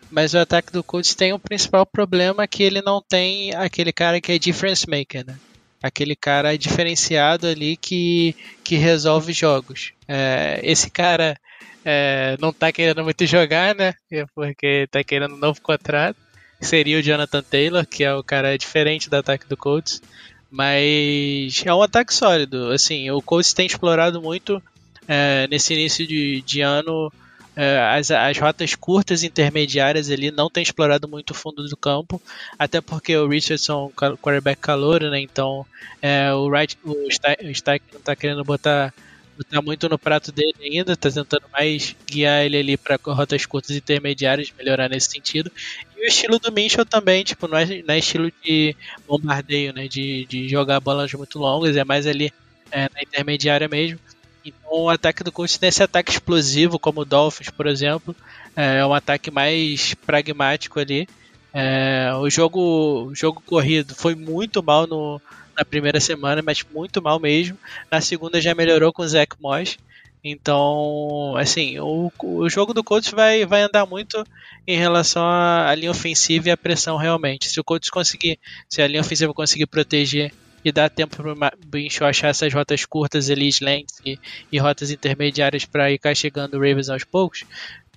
Mas 0.09 0.33
o 0.33 0.39
ataque 0.39 0.73
do 0.73 0.83
Colts 0.83 1.15
tem 1.15 1.31
o 1.31 1.37
um 1.37 1.39
principal 1.39 1.85
problema 1.85 2.45
que 2.45 2.63
ele 2.63 2.81
não 2.81 3.01
tem 3.01 3.55
aquele 3.55 3.93
cara 3.93 4.19
que 4.19 4.31
é 4.31 4.37
difference 4.37 4.89
maker, 4.89 5.25
né? 5.25 5.35
Aquele 5.81 6.15
cara 6.15 6.57
diferenciado 6.57 7.47
ali 7.47 7.75
que, 7.75 8.35
que 8.63 8.75
resolve 8.75 9.33
jogos. 9.33 9.93
É, 10.07 10.59
esse 10.63 10.89
cara 10.89 11.35
é, 11.83 12.37
não 12.39 12.53
tá 12.53 12.71
querendo 12.71 13.03
muito 13.03 13.25
jogar, 13.25 13.75
né? 13.75 13.93
Porque 14.35 14.87
tá 14.91 15.03
querendo 15.03 15.35
um 15.35 15.39
novo 15.39 15.61
contrato. 15.61 16.17
Seria 16.59 16.99
o 16.99 17.01
Jonathan 17.01 17.41
Taylor, 17.41 17.85
que 17.85 18.03
é 18.03 18.13
o 18.13 18.23
cara 18.23 18.57
diferente 18.57 19.09
do 19.09 19.15
ataque 19.15 19.47
do 19.47 19.57
Colts. 19.57 20.01
Mas 20.49 21.63
é 21.65 21.73
um 21.73 21.81
ataque 21.81 22.13
sólido. 22.13 22.71
Assim, 22.71 23.09
o 23.09 23.21
Colts 23.21 23.53
tem 23.53 23.65
explorado 23.65 24.21
muito 24.21 24.61
é, 25.07 25.47
nesse 25.49 25.73
início 25.73 26.05
de, 26.05 26.41
de 26.41 26.61
ano 26.61 27.11
as, 27.55 28.09
as 28.11 28.37
rotas 28.37 28.75
curtas 28.75 29.23
intermediárias 29.23 30.09
ali 30.09 30.31
não 30.31 30.49
tem 30.49 30.63
explorado 30.63 31.07
muito 31.07 31.31
o 31.31 31.33
fundo 31.33 31.67
do 31.67 31.75
campo, 31.75 32.21
até 32.57 32.79
porque 32.79 33.15
o 33.15 33.27
Richardson, 33.27 33.91
quarterback 34.21 34.61
calor, 34.61 35.01
né? 35.01 35.19
Então 35.19 35.65
é, 36.01 36.33
o 36.33 36.47
Wright, 36.47 36.77
o 36.83 37.07
Stack 37.09 37.83
não 37.91 37.99
está 37.99 38.15
querendo 38.15 38.43
botar, 38.43 38.93
botar 39.37 39.61
muito 39.61 39.89
no 39.89 39.99
prato 39.99 40.31
dele 40.31 40.53
ainda, 40.61 40.93
está 40.93 41.11
tentando 41.11 41.43
mais 41.51 41.95
guiar 42.07 42.45
ele 42.45 42.57
ali 42.57 42.77
para 42.77 42.97
rotas 43.07 43.45
curtas 43.45 43.75
intermediárias, 43.75 44.51
melhorar 44.57 44.89
nesse 44.89 45.11
sentido. 45.11 45.51
E 45.97 46.05
o 46.05 46.07
estilo 46.07 46.39
do 46.39 46.51
Mitchell 46.51 46.85
também, 46.85 47.23
tipo, 47.23 47.47
não 47.47 47.57
é, 47.57 47.65
não 47.65 47.93
é 47.93 47.99
estilo 47.99 48.31
de 48.43 48.75
bombardeio, 49.07 49.73
né? 49.73 49.87
De, 49.87 50.25
de 50.25 50.47
jogar 50.47 50.79
bolas 50.79 51.11
muito 51.13 51.37
longas, 51.37 51.75
é 51.75 51.83
mais 51.83 52.07
ali 52.07 52.31
é, 52.71 52.89
na 52.93 53.01
intermediária 53.01 53.67
mesmo. 53.67 53.99
Então 54.43 54.71
o 54.71 54.89
ataque 54.89 55.23
do 55.23 55.31
Colts 55.31 55.59
nesse 55.59 55.83
ataque 55.83 56.11
explosivo, 56.11 56.79
como 56.79 57.01
o 57.01 57.05
Dolphins, 57.05 57.49
por 57.49 57.67
exemplo, 57.67 58.15
é 58.55 58.85
um 58.85 58.93
ataque 58.93 59.29
mais 59.29 59.93
pragmático 59.93 60.79
ali. 60.79 61.07
É, 61.53 62.11
o 62.15 62.29
jogo, 62.29 63.09
o 63.09 63.15
jogo 63.15 63.41
corrido 63.45 63.93
foi 63.93 64.15
muito 64.15 64.63
mal 64.63 64.87
no, 64.87 65.21
na 65.57 65.65
primeira 65.65 65.99
semana, 65.99 66.41
mas 66.41 66.63
muito 66.73 67.01
mal 67.01 67.19
mesmo. 67.19 67.57
Na 67.89 68.01
segunda 68.01 68.41
já 68.41 68.55
melhorou 68.55 68.91
com 68.93 69.01
o 69.03 69.07
Zach 69.07 69.35
Moss. 69.39 69.77
Então, 70.23 71.35
assim, 71.35 71.79
o, 71.79 72.11
o 72.21 72.47
jogo 72.49 72.73
do 72.73 72.83
Colts 72.83 73.11
vai, 73.11 73.45
vai 73.45 73.63
andar 73.63 73.87
muito 73.87 74.23
em 74.67 74.77
relação 74.77 75.23
à 75.25 75.73
linha 75.75 75.89
ofensiva 75.89 76.49
e 76.49 76.51
à 76.51 76.57
pressão 76.57 76.95
realmente. 76.95 77.49
Se 77.49 77.59
o 77.59 77.63
Colts 77.63 77.89
conseguir, 77.89 78.39
se 78.69 78.81
a 78.81 78.87
linha 78.87 79.01
ofensiva 79.01 79.33
conseguir 79.33 79.65
proteger 79.65 80.31
e 80.63 80.71
dá 80.71 80.89
tempo 80.89 81.15
para 81.15 81.33
o 81.33 81.35
Bicho 81.65 82.05
achar 82.05 82.29
essas 82.29 82.53
rotas 82.53 82.85
curtas 82.85 83.29
ali, 83.29 83.47
slants 83.47 83.99
e, 84.05 84.19
e 84.51 84.57
rotas 84.59 84.91
intermediárias 84.91 85.65
para 85.65 85.91
ir 85.91 85.97
castigando 85.97 86.57
o 86.57 86.59
Ravens 86.59 86.89
aos 86.89 87.03
poucos, 87.03 87.43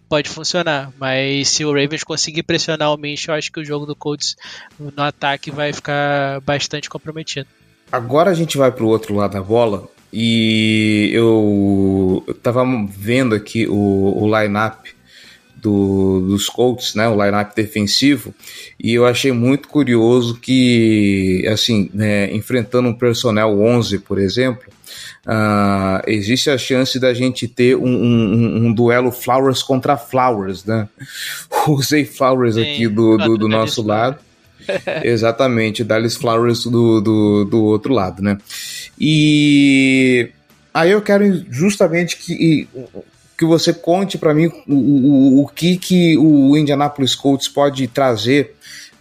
pode 0.08 0.28
funcionar. 0.28 0.92
Mas 0.98 1.48
se 1.48 1.64
o 1.64 1.72
Ravens 1.72 2.04
conseguir 2.04 2.42
pressionar 2.42 2.92
o 2.92 2.96
Minch, 2.96 3.28
eu 3.28 3.34
acho 3.34 3.50
que 3.50 3.60
o 3.60 3.64
jogo 3.64 3.86
do 3.86 3.96
Colts 3.96 4.36
no 4.78 5.02
ataque 5.02 5.50
vai 5.50 5.72
ficar 5.72 6.40
bastante 6.40 6.88
comprometido. 6.88 7.48
Agora 7.90 8.30
a 8.30 8.34
gente 8.34 8.56
vai 8.56 8.72
para 8.72 8.84
o 8.84 8.88
outro 8.88 9.14
lado 9.14 9.32
da 9.32 9.42
bola 9.42 9.88
e 10.12 11.10
eu, 11.12 12.24
estava 12.28 12.64
vendo 12.88 13.34
aqui 13.34 13.66
o, 13.66 14.22
o 14.22 14.40
line-up 14.40 14.94
do, 15.64 16.20
dos 16.20 16.46
Colts, 16.46 16.94
né, 16.94 17.08
o 17.08 17.24
lineup 17.24 17.54
defensivo, 17.56 18.34
e 18.78 18.92
eu 18.92 19.06
achei 19.06 19.32
muito 19.32 19.66
curioso 19.66 20.38
que, 20.38 21.42
assim, 21.50 21.90
né, 21.94 22.30
enfrentando 22.34 22.90
um 22.90 22.92
personnel 22.92 23.58
11, 23.58 24.00
por 24.00 24.18
exemplo, 24.18 24.64
uh, 25.26 26.04
existe 26.06 26.50
a 26.50 26.58
chance 26.58 27.00
da 27.00 27.14
gente 27.14 27.48
ter 27.48 27.76
um, 27.76 27.86
um, 27.86 28.66
um, 28.66 28.72
duelo 28.74 29.10
Flowers 29.10 29.62
contra 29.62 29.96
Flowers, 29.96 30.66
né? 30.66 30.86
Usei 31.66 32.04
Flowers 32.04 32.56
Sim, 32.56 32.62
aqui 32.62 32.86
do, 32.86 33.16
do, 33.16 33.38
do 33.38 33.48
nosso 33.48 33.82
lado. 33.82 34.18
Exatamente, 35.02 35.82
Dallas 35.82 36.14
Flowers 36.14 36.64
do, 36.64 37.00
do, 37.00 37.44
do 37.46 37.64
outro 37.64 37.94
lado, 37.94 38.22
né? 38.22 38.36
E 39.00 40.28
aí 40.74 40.90
eu 40.90 41.00
quero 41.00 41.44
justamente 41.50 42.16
que 42.16 42.68
que 43.36 43.44
você 43.44 43.72
conte 43.72 44.16
para 44.16 44.34
mim 44.34 44.46
o, 44.66 44.74
o, 44.74 45.42
o 45.42 45.48
que, 45.48 45.76
que 45.76 46.16
o 46.18 46.56
Indianapolis 46.56 47.14
Colts 47.14 47.48
pode 47.48 47.86
trazer 47.88 48.54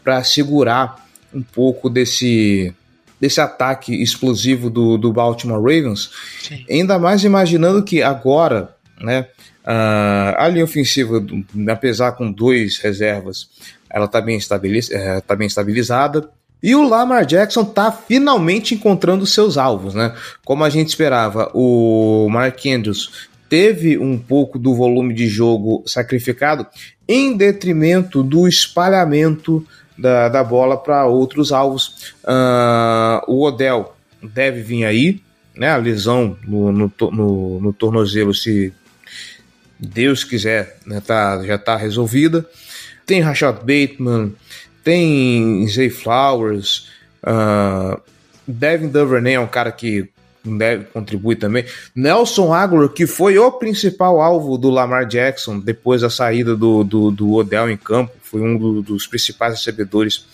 para 0.04 0.24
segurar 0.24 1.06
um 1.34 1.42
pouco 1.42 1.90
desse, 1.90 2.74
desse 3.20 3.40
ataque 3.40 3.94
explosivo 3.94 4.70
do, 4.70 4.98
do 4.98 5.12
Baltimore 5.14 5.62
Ravens. 5.62 6.12
Sim. 6.42 6.66
Ainda 6.70 7.00
mais 7.00 7.24
imaginando 7.24 7.84
que 7.84 8.04
agora, 8.04 8.76
né, 9.00 9.28
a 9.66 10.48
linha 10.50 10.66
ofensiva, 10.66 11.26
apesar 11.70 12.14
com 12.14 12.32
dois 12.32 12.78
reservas, 12.80 13.50
ela 13.90 14.06
está 14.06 14.20
bem, 14.20 14.38
estabiliz, 14.38 14.92
é, 14.92 15.22
tá 15.22 15.36
bem 15.36 15.48
estabilizada. 15.48 16.30
E 16.62 16.76
o 16.76 16.88
Lamar 16.88 17.26
Jackson 17.26 17.62
está 17.62 17.92
finalmente 17.92 18.74
encontrando 18.74 19.26
seus 19.26 19.58
alvos, 19.58 19.94
né? 19.94 20.16
Como 20.46 20.64
a 20.64 20.70
gente 20.70 20.88
esperava, 20.88 21.52
o 21.54 22.28
Mark 22.32 22.66
Andrews 22.66 23.28
teve 23.54 24.00
um 24.00 24.18
pouco 24.18 24.58
do 24.58 24.74
volume 24.74 25.14
de 25.14 25.28
jogo 25.28 25.84
sacrificado 25.86 26.66
em 27.08 27.38
detrimento 27.38 28.24
do 28.24 28.48
espalhamento 28.48 29.64
da, 29.96 30.28
da 30.28 30.44
bola 30.44 30.76
para 30.76 31.06
outros 31.06 31.52
alvos. 31.52 32.16
Uh, 32.24 33.22
o 33.32 33.44
Odell 33.44 33.96
deve 34.24 34.64
vir 34.64 34.86
aí, 34.86 35.22
né? 35.56 35.70
A 35.70 35.78
lesão 35.78 36.36
no, 36.48 36.72
no, 36.72 36.92
no, 37.12 37.60
no 37.62 37.74
tornozelo, 37.74 38.34
se 38.34 38.74
Deus 39.80 40.24
quiser, 40.24 40.80
né, 40.84 41.00
tá, 41.00 41.44
já 41.46 41.54
está 41.54 41.76
resolvida. 41.76 42.44
Tem 43.06 43.22
Rashad 43.22 43.58
Bateman, 43.58 44.34
tem 44.84 45.68
Zay 45.68 45.92
Flowers, 45.92 46.90
uh, 47.24 48.02
Devin 48.48 48.88
Duvernay 48.88 49.36
é 49.36 49.40
um 49.40 49.46
cara 49.46 49.72
que 49.72 50.10
contribui 50.92 51.36
também. 51.36 51.66
Nelson 51.96 52.54
Aguilar, 52.54 52.90
que 52.90 53.08
foi 53.08 53.38
o 53.38 53.52
principal 53.52 54.22
alvo 54.22 54.58
do 54.58 54.70
Lamar 54.70 55.06
Jackson 55.06 55.60
depois 55.60 56.02
da 56.02 56.10
saída 56.10 56.56
do, 56.56 56.84
do, 56.84 57.12
do 57.12 57.34
Odell 57.34 57.70
em 57.70 57.78
campo, 57.78 58.12
foi 58.22 58.42
um 58.42 58.58
do, 58.58 58.82
dos 58.82 59.08
principais 59.08 59.54
recebedores 59.54 60.26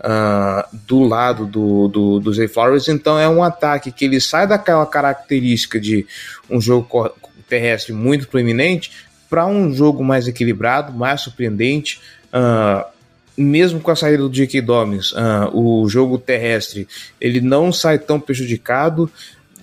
uh, 0.00 0.76
do 0.86 1.02
lado 1.02 1.46
do, 1.46 1.88
do, 1.88 2.20
do 2.20 2.32
Zay 2.32 2.46
Flowers. 2.46 2.88
Então 2.88 3.18
é 3.18 3.28
um 3.28 3.42
ataque 3.42 3.90
que 3.90 4.04
ele 4.04 4.20
sai 4.20 4.46
daquela 4.46 4.86
característica 4.86 5.80
de 5.80 6.06
um 6.48 6.60
jogo 6.60 7.10
terrestre 7.48 7.92
muito 7.92 8.28
proeminente 8.28 8.92
para 9.28 9.46
um 9.46 9.74
jogo 9.74 10.04
mais 10.04 10.28
equilibrado, 10.28 10.92
mais 10.92 11.22
surpreendente. 11.22 12.00
Uh, 12.28 12.84
mesmo 13.36 13.80
com 13.80 13.92
a 13.92 13.96
saída 13.96 14.24
do 14.24 14.30
J.K. 14.30 14.60
Dobbins, 14.60 15.12
uh, 15.12 15.48
o 15.52 15.88
jogo 15.88 16.18
terrestre 16.18 16.88
ele 17.20 17.40
não 17.40 17.72
sai 17.72 17.98
tão 17.98 18.18
prejudicado. 18.18 19.10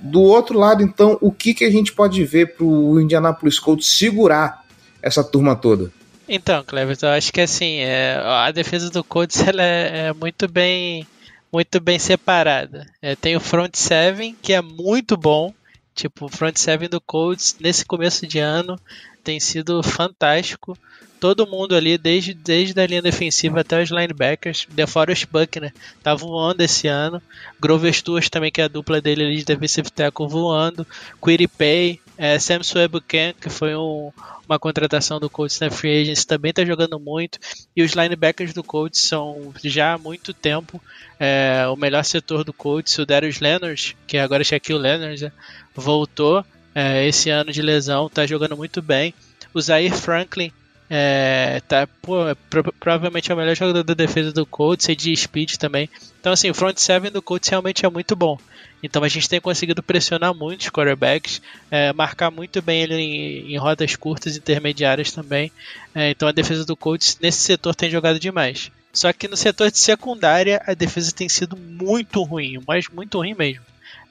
Do 0.05 0.21
outro 0.21 0.59
lado, 0.59 0.83
então, 0.83 1.17
o 1.19 1.31
que, 1.31 1.51
que 1.51 1.65
a 1.65 1.71
gente 1.71 1.91
pode 1.91 2.23
ver 2.23 2.55
para 2.55 2.63
o 2.63 3.01
Indianapolis 3.01 3.57
Colts 3.57 3.97
segurar 3.97 4.63
essa 5.01 5.23
turma 5.23 5.55
toda? 5.55 5.91
Então, 6.29 6.63
Cleves, 6.63 7.01
eu 7.01 7.09
acho 7.09 7.33
que 7.33 7.41
assim, 7.41 7.77
é, 7.77 8.15
a 8.23 8.51
defesa 8.51 8.91
do 8.91 9.03
Colts 9.03 9.41
ela 9.47 9.63
é, 9.63 10.07
é 10.07 10.13
muito 10.13 10.47
bem 10.47 11.07
muito 11.51 11.79
bem 11.79 11.97
separada. 11.97 12.85
É, 13.01 13.15
tem 13.15 13.35
o 13.35 13.39
front 13.39 13.75
seven, 13.75 14.35
que 14.43 14.53
é 14.53 14.61
muito 14.61 15.17
bom. 15.17 15.51
Tipo, 15.95 16.25
o 16.25 16.29
front 16.29 16.57
seven 16.57 16.87
do 16.87 17.01
Colts 17.01 17.55
nesse 17.59 17.83
começo 17.83 18.27
de 18.27 18.37
ano 18.37 18.79
tem 19.23 19.39
sido 19.39 19.81
fantástico. 19.81 20.77
Todo 21.19 21.47
mundo 21.47 21.75
ali, 21.75 21.97
desde, 21.97 22.33
desde 22.33 22.79
a 22.79 22.85
linha 22.85 23.01
defensiva 23.01 23.61
até 23.61 23.81
os 23.81 23.89
linebackers, 23.89 24.67
DeForest 24.69 25.25
Buckner 25.31 25.73
tá 26.03 26.13
voando 26.13 26.61
esse 26.61 26.87
ano. 26.87 27.21
Grover 27.59 27.93
Stewart 27.93 28.27
também, 28.29 28.51
que 28.51 28.61
é 28.61 28.65
a 28.65 28.67
dupla 28.67 29.01
dele 29.01 29.23
ali 29.23 29.37
de 29.37 29.45
defensive 29.45 29.89
tackle 29.89 30.27
voando. 30.27 30.85
Quiri 31.23 31.47
Pay, 31.47 31.99
é, 32.17 32.37
Sam 32.37 32.63
Suebuken, 32.63 33.33
que 33.39 33.49
foi 33.49 33.75
um, 33.75 34.11
uma 34.47 34.59
contratação 34.59 35.19
do 35.19 35.29
Colts 35.29 35.59
na 35.59 35.71
Free 35.71 36.01
Agency, 36.01 36.27
também 36.27 36.49
está 36.49 36.63
jogando 36.65 36.99
muito. 36.99 37.39
E 37.75 37.81
os 37.81 37.93
linebackers 37.93 38.53
do 38.53 38.63
Colts 38.63 39.01
são 39.01 39.53
já 39.63 39.93
há 39.93 39.97
muito 39.97 40.33
tempo 40.33 40.81
é, 41.19 41.65
o 41.67 41.75
melhor 41.75 42.03
setor 42.03 42.43
do 42.43 42.53
Colts. 42.53 42.97
O 42.97 43.05
Darius 43.05 43.39
Leonard, 43.39 43.97
que 44.05 44.17
agora 44.17 44.43
é 44.43 44.45
Shaquille 44.45 44.79
Leonard, 44.79 45.23
né, 45.23 45.31
voltou 45.73 46.45
é, 46.73 47.07
esse 47.07 47.29
ano 47.29 47.51
de 47.51 47.61
lesão, 47.61 48.07
está 48.07 48.25
jogando 48.27 48.57
muito 48.57 48.81
bem. 48.81 49.13
O 49.53 49.61
Zaire 49.61 49.95
Franklin 49.95 50.51
é, 50.89 51.61
tá, 51.67 51.87
pô, 52.01 52.27
é 52.27 52.35
pro, 52.49 52.63
provavelmente 52.73 53.31
é 53.31 53.33
o 53.33 53.37
melhor 53.37 53.55
jogador 53.55 53.83
da 53.83 53.93
defesa 53.93 54.31
do 54.31 54.45
Colts 54.45 54.87
e 54.87 54.95
de 54.95 55.15
speed 55.15 55.55
também. 55.55 55.89
Então, 56.19 56.31
assim, 56.31 56.49
o 56.49 56.53
front 56.53 56.77
seven 56.77 57.11
do 57.11 57.21
Colts 57.21 57.49
realmente 57.49 57.85
é 57.85 57.89
muito 57.89 58.15
bom. 58.15 58.37
Então, 58.83 59.03
a 59.03 59.07
gente 59.07 59.27
tem 59.27 59.41
conseguido 59.41 59.81
pressionar 59.81 60.33
muito 60.33 60.61
os 60.61 60.69
quarterbacks, 60.69 61.41
é, 61.71 61.91
marcar 61.91 62.29
muito 62.29 62.61
bem 62.61 62.83
ele 62.83 62.95
em, 62.95 63.53
em, 63.53 63.57
rodas 63.57 63.95
curtas 63.95 64.37
intermediárias 64.37 65.11
também. 65.11 65.51
É, 65.93 66.11
então, 66.11 66.27
a 66.27 66.31
defesa 66.31 66.65
do 66.65 66.75
Colts 66.75 67.17
nesse 67.19 67.39
setor 67.39 67.73
tem 67.73 67.89
jogado 67.89 68.19
demais. 68.19 68.71
Só 68.93 69.11
que 69.11 69.27
no 69.27 69.35
setor 69.35 69.71
de 69.71 69.79
secundária, 69.79 70.61
a 70.65 70.73
defesa 70.73 71.11
tem 71.11 71.27
sido 71.27 71.57
muito 71.57 72.21
ruim, 72.23 72.61
mas 72.67 72.87
muito 72.87 73.17
ruim 73.17 73.33
mesmo. 73.33 73.63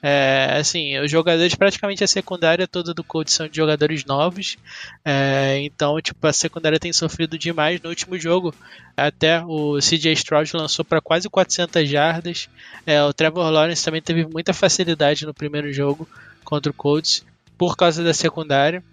É, 0.07 0.57
assim, 0.59 0.99
os 0.99 1.09
jogadores, 1.09 1.55
praticamente 1.55 2.03
a 2.03 2.07
secundária 2.07 2.67
toda 2.67 2.93
do 2.93 3.03
Colts 3.03 3.33
são 3.33 3.47
de 3.47 3.55
jogadores 3.57 4.05
novos. 4.05 4.55
É, 5.03 5.57
então, 5.63 5.99
tipo, 5.99 6.27
a 6.27 6.31
secundária 6.31 6.79
tem 6.79 6.93
sofrido 6.93 7.39
demais. 7.39 7.81
No 7.81 7.89
último 7.89 8.15
jogo, 8.19 8.53
até 8.95 9.43
o 9.43 9.79
CJ 9.79 10.13
Stroud 10.13 10.55
lançou 10.55 10.85
para 10.85 11.01
quase 11.01 11.27
400 11.27 11.89
jardas. 11.89 12.47
É, 12.85 13.01
o 13.01 13.11
Trevor 13.11 13.49
Lawrence 13.49 13.83
também 13.83 13.99
teve 13.99 14.27
muita 14.27 14.53
facilidade 14.53 15.25
no 15.25 15.33
primeiro 15.33 15.73
jogo 15.73 16.07
contra 16.43 16.69
o 16.71 16.75
Colts 16.75 17.25
por 17.57 17.75
causa 17.75 18.03
da 18.03 18.13
secundária. 18.13 18.83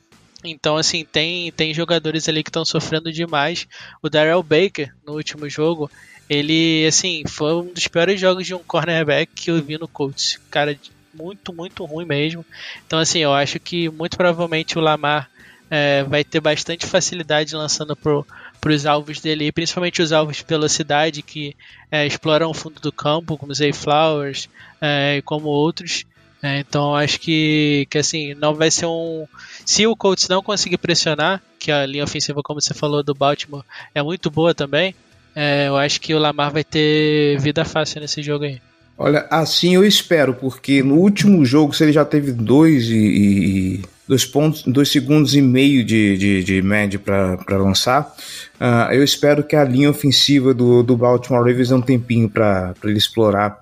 Então, 0.43 0.79
assim, 0.79 1.05
tem, 1.05 1.53
tem 1.53 1.75
jogadores 1.75 2.27
ali 2.27 2.43
que 2.43 2.49
estão 2.49 2.65
sofrendo 2.65 3.13
demais. 3.13 3.69
O 4.03 4.09
Darrell 4.09 4.43
Baker, 4.43 4.91
no 5.07 5.13
último 5.13 5.47
jogo, 5.47 5.91
ele, 6.27 6.87
assim, 6.87 7.23
foi 7.29 7.53
um 7.53 7.67
dos 7.67 7.87
piores 7.87 8.19
jogos 8.19 8.47
de 8.47 8.55
um 8.55 8.61
cornerback 8.61 9.31
que 9.35 9.51
eu 9.51 9.63
vi 9.63 9.77
no 9.77 9.87
Colts. 9.87 10.41
Cara, 10.51 10.75
muito, 11.15 11.53
muito 11.53 11.85
ruim 11.85 12.05
mesmo. 12.05 12.45
Então, 12.87 12.99
assim, 12.99 13.19
eu 13.19 13.33
acho 13.33 13.59
que 13.59 13.89
muito 13.89 14.17
provavelmente 14.17 14.79
o 14.79 14.81
Lamar 14.81 15.29
é, 15.71 16.03
vai 16.03 16.23
ter 16.23 16.39
bastante 16.39 16.85
facilidade 16.87 17.57
lançando 17.57 17.97
para 17.97 18.73
os 18.73 18.85
alvos 18.85 19.21
dele, 19.21 19.51
principalmente 19.51 20.03
os 20.03 20.13
alvos 20.13 20.37
de 20.37 20.45
velocidade 20.47 21.23
que 21.23 21.57
é, 21.91 22.07
exploram 22.07 22.51
o 22.51 22.55
fundo 22.55 22.79
do 22.79 22.93
campo, 22.93 23.39
como 23.39 23.55
Zay 23.55 23.73
Flowers 23.73 24.51
é, 24.81 25.17
e 25.17 25.23
como 25.23 25.49
outros. 25.49 26.05
É, 26.43 26.59
então 26.59 26.95
acho 26.95 27.21
que, 27.21 27.87
que 27.89 27.99
assim 27.99 28.35
não 28.35 28.53
vai 28.53 28.71
ser 28.71 28.87
um. 28.87 29.27
Se 29.65 29.87
o 29.87 29.97
Colts 29.97 30.29
não 30.29 30.43
conseguir 30.43 30.77
pressionar, 30.77 31.41
que 31.59 31.71
a 31.71 31.87
linha 31.87 32.05
ofensiva, 32.05 32.43
como 32.43 32.61
você 32.61 32.75
falou, 32.75 33.03
do 33.03 33.15
Baltimore 33.15 33.65
é 33.95 34.03
muito 34.03 34.31
boa 34.31 34.53
também, 34.53 34.95
é, 35.35 35.69
eu 35.69 35.77
acho 35.77 36.01
que 36.01 36.13
o 36.13 36.19
Lamar 36.19 36.53
vai 36.53 36.65
ter 36.65 37.39
vida 37.41 37.65
fácil 37.65 38.01
nesse 38.01 38.23
jogo 38.23 38.45
aí. 38.45 38.61
Olha, 39.03 39.27
assim 39.29 39.75
eu 39.75 39.85
espero, 39.85 40.33
porque 40.33 40.81
no 40.81 40.95
último 40.95 41.45
jogo, 41.45 41.75
se 41.75 41.83
ele 41.83 41.93
já 41.93 42.05
teve 42.05 42.31
dois 42.31 42.85
e, 42.85 42.95
e 42.95 43.83
dois 44.07 44.25
pontos, 44.25 44.63
dois 44.63 44.93
segundos 44.93 45.35
e 45.35 45.43
meio 45.43 45.85
de, 45.85 46.17
de, 46.17 46.45
de 46.45 46.63
média 46.63 47.01
para 47.01 47.57
lançar, 47.57 48.15
uh, 48.61 48.93
eu 48.93 49.03
espero 49.03 49.43
que 49.43 49.57
a 49.57 49.65
linha 49.65 49.91
ofensiva 49.91 50.55
do, 50.55 50.85
do 50.85 50.97
Baltimore 50.97 51.45
Ravens 51.45 51.71
dê 51.71 51.75
um 51.75 51.81
tempinho 51.83 52.31
para 52.31 52.75
ele 52.85 52.97
explorar 52.97 53.61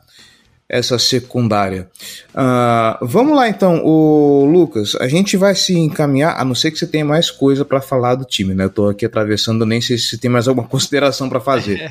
essa 0.69 0.99
secundária. 0.99 1.89
Uh, 2.35 3.07
vamos 3.07 3.35
lá 3.35 3.49
então, 3.49 3.83
o 3.83 4.45
Lucas, 4.45 4.95
a 4.97 5.09
gente 5.09 5.39
vai 5.39 5.55
se 5.55 5.73
encaminhar, 5.73 6.39
a 6.39 6.45
não 6.45 6.55
ser 6.55 6.71
que 6.71 6.79
você 6.79 6.87
tenha 6.87 7.05
mais 7.07 7.31
coisa 7.31 7.65
para 7.65 7.81
falar 7.81 8.15
do 8.15 8.27
time, 8.27 8.53
né? 8.53 8.65
Eu 8.65 8.71
tô 8.71 8.91
aqui 8.91 9.07
atravessando, 9.07 9.65
nem 9.65 9.81
sei 9.81 9.97
se 9.97 10.19
tem 10.19 10.31
mais 10.31 10.47
alguma 10.47 10.69
consideração 10.69 11.31
para 11.31 11.41
fazer. 11.41 11.91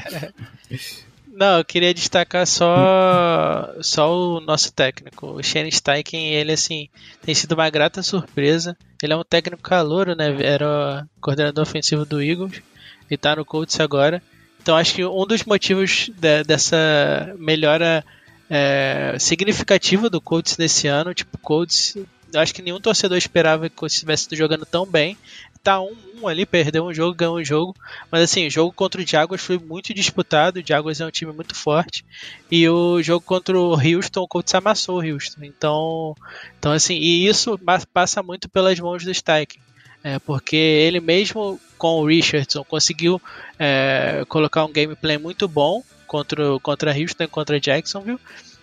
Não, 1.40 1.60
eu 1.60 1.64
queria 1.64 1.94
destacar 1.94 2.46
só 2.46 3.74
só 3.80 4.14
o 4.14 4.42
nosso 4.42 4.74
técnico, 4.74 5.26
o 5.26 5.42
Shane 5.42 5.72
Steichen, 5.72 6.34
ele 6.34 6.52
assim, 6.52 6.90
tem 7.22 7.34
sido 7.34 7.54
uma 7.54 7.70
grata 7.70 8.04
surpresa. 8.04 8.76
Ele 9.02 9.14
é 9.14 9.16
um 9.16 9.24
técnico 9.24 9.64
calouro, 9.64 10.18
né? 10.18 10.36
Era 10.44 11.08
coordenador 11.22 11.64
ofensivo 11.64 12.04
do 12.04 12.22
Eagles 12.22 12.62
e 13.10 13.16
tá 13.16 13.38
no 13.38 13.46
Colts 13.46 13.80
agora. 13.80 14.22
Então 14.62 14.76
acho 14.76 14.94
que 14.94 15.06
um 15.06 15.26
dos 15.26 15.46
motivos 15.46 16.12
de, 16.14 16.44
dessa 16.44 17.34
melhora 17.40 18.04
é, 18.50 19.16
significativa 19.18 20.10
do 20.10 20.20
Colts 20.20 20.58
nesse 20.58 20.90
ano, 20.90 21.14
tipo, 21.14 21.38
Colts, 21.38 21.96
acho 22.36 22.54
que 22.54 22.62
nenhum 22.62 22.82
torcedor 22.82 23.18
esperava 23.18 23.70
que 23.70 23.76
o 23.76 23.80
Colts 23.80 23.94
estivesse 23.94 24.28
jogando 24.36 24.66
tão 24.66 24.86
bem 24.86 25.18
tá 25.64 25.80
1 25.82 25.86
um, 25.86 25.96
um 26.22 26.28
ali, 26.28 26.46
perdeu 26.46 26.86
um 26.86 26.94
jogo, 26.94 27.16
ganhou 27.16 27.40
um 27.40 27.44
jogo. 27.44 27.76
Mas 28.12 28.24
assim, 28.24 28.48
o 28.48 28.50
jogo 28.50 28.72
contra 28.74 29.02
o 29.02 29.08
Jaguars 29.08 29.42
foi 29.42 29.58
muito 29.58 29.94
disputado. 29.94 30.60
O 30.60 30.64
Jaguars 30.66 31.00
é 31.00 31.06
um 31.06 31.12
time 31.12 31.32
muito 31.32 31.56
forte. 31.56 32.06
E 32.52 32.68
o 32.68 33.02
jogo 33.02 33.26
contra 33.26 33.58
o 33.58 33.74
Houston, 33.74 34.22
o 34.22 34.28
Colts 34.28 34.54
amassou 34.56 35.00
o 35.00 35.06
Houston. 35.06 35.44
Então, 35.44 36.16
então 36.58 36.72
assim, 36.72 36.96
e 36.96 37.28
isso 37.28 37.60
passa 37.94 38.24
muito 38.24 38.50
pelas 38.50 38.80
mãos 38.80 39.04
do 39.04 39.14
Steichen. 39.14 39.62
É, 40.02 40.18
porque 40.18 40.56
ele 40.56 41.02
mesmo 41.02 41.60
com 41.78 42.00
o 42.00 42.06
Richardson 42.06 42.64
conseguiu 42.64 43.22
é, 43.58 44.24
colocar 44.30 44.64
um 44.64 44.72
gameplay 44.72 45.18
muito 45.18 45.46
bom 45.46 45.84
contra, 46.08 46.58
contra 46.62 46.98
Houston 46.98 47.24
e 47.24 47.28
contra 47.28 47.60
Jacksonville. 47.60 48.20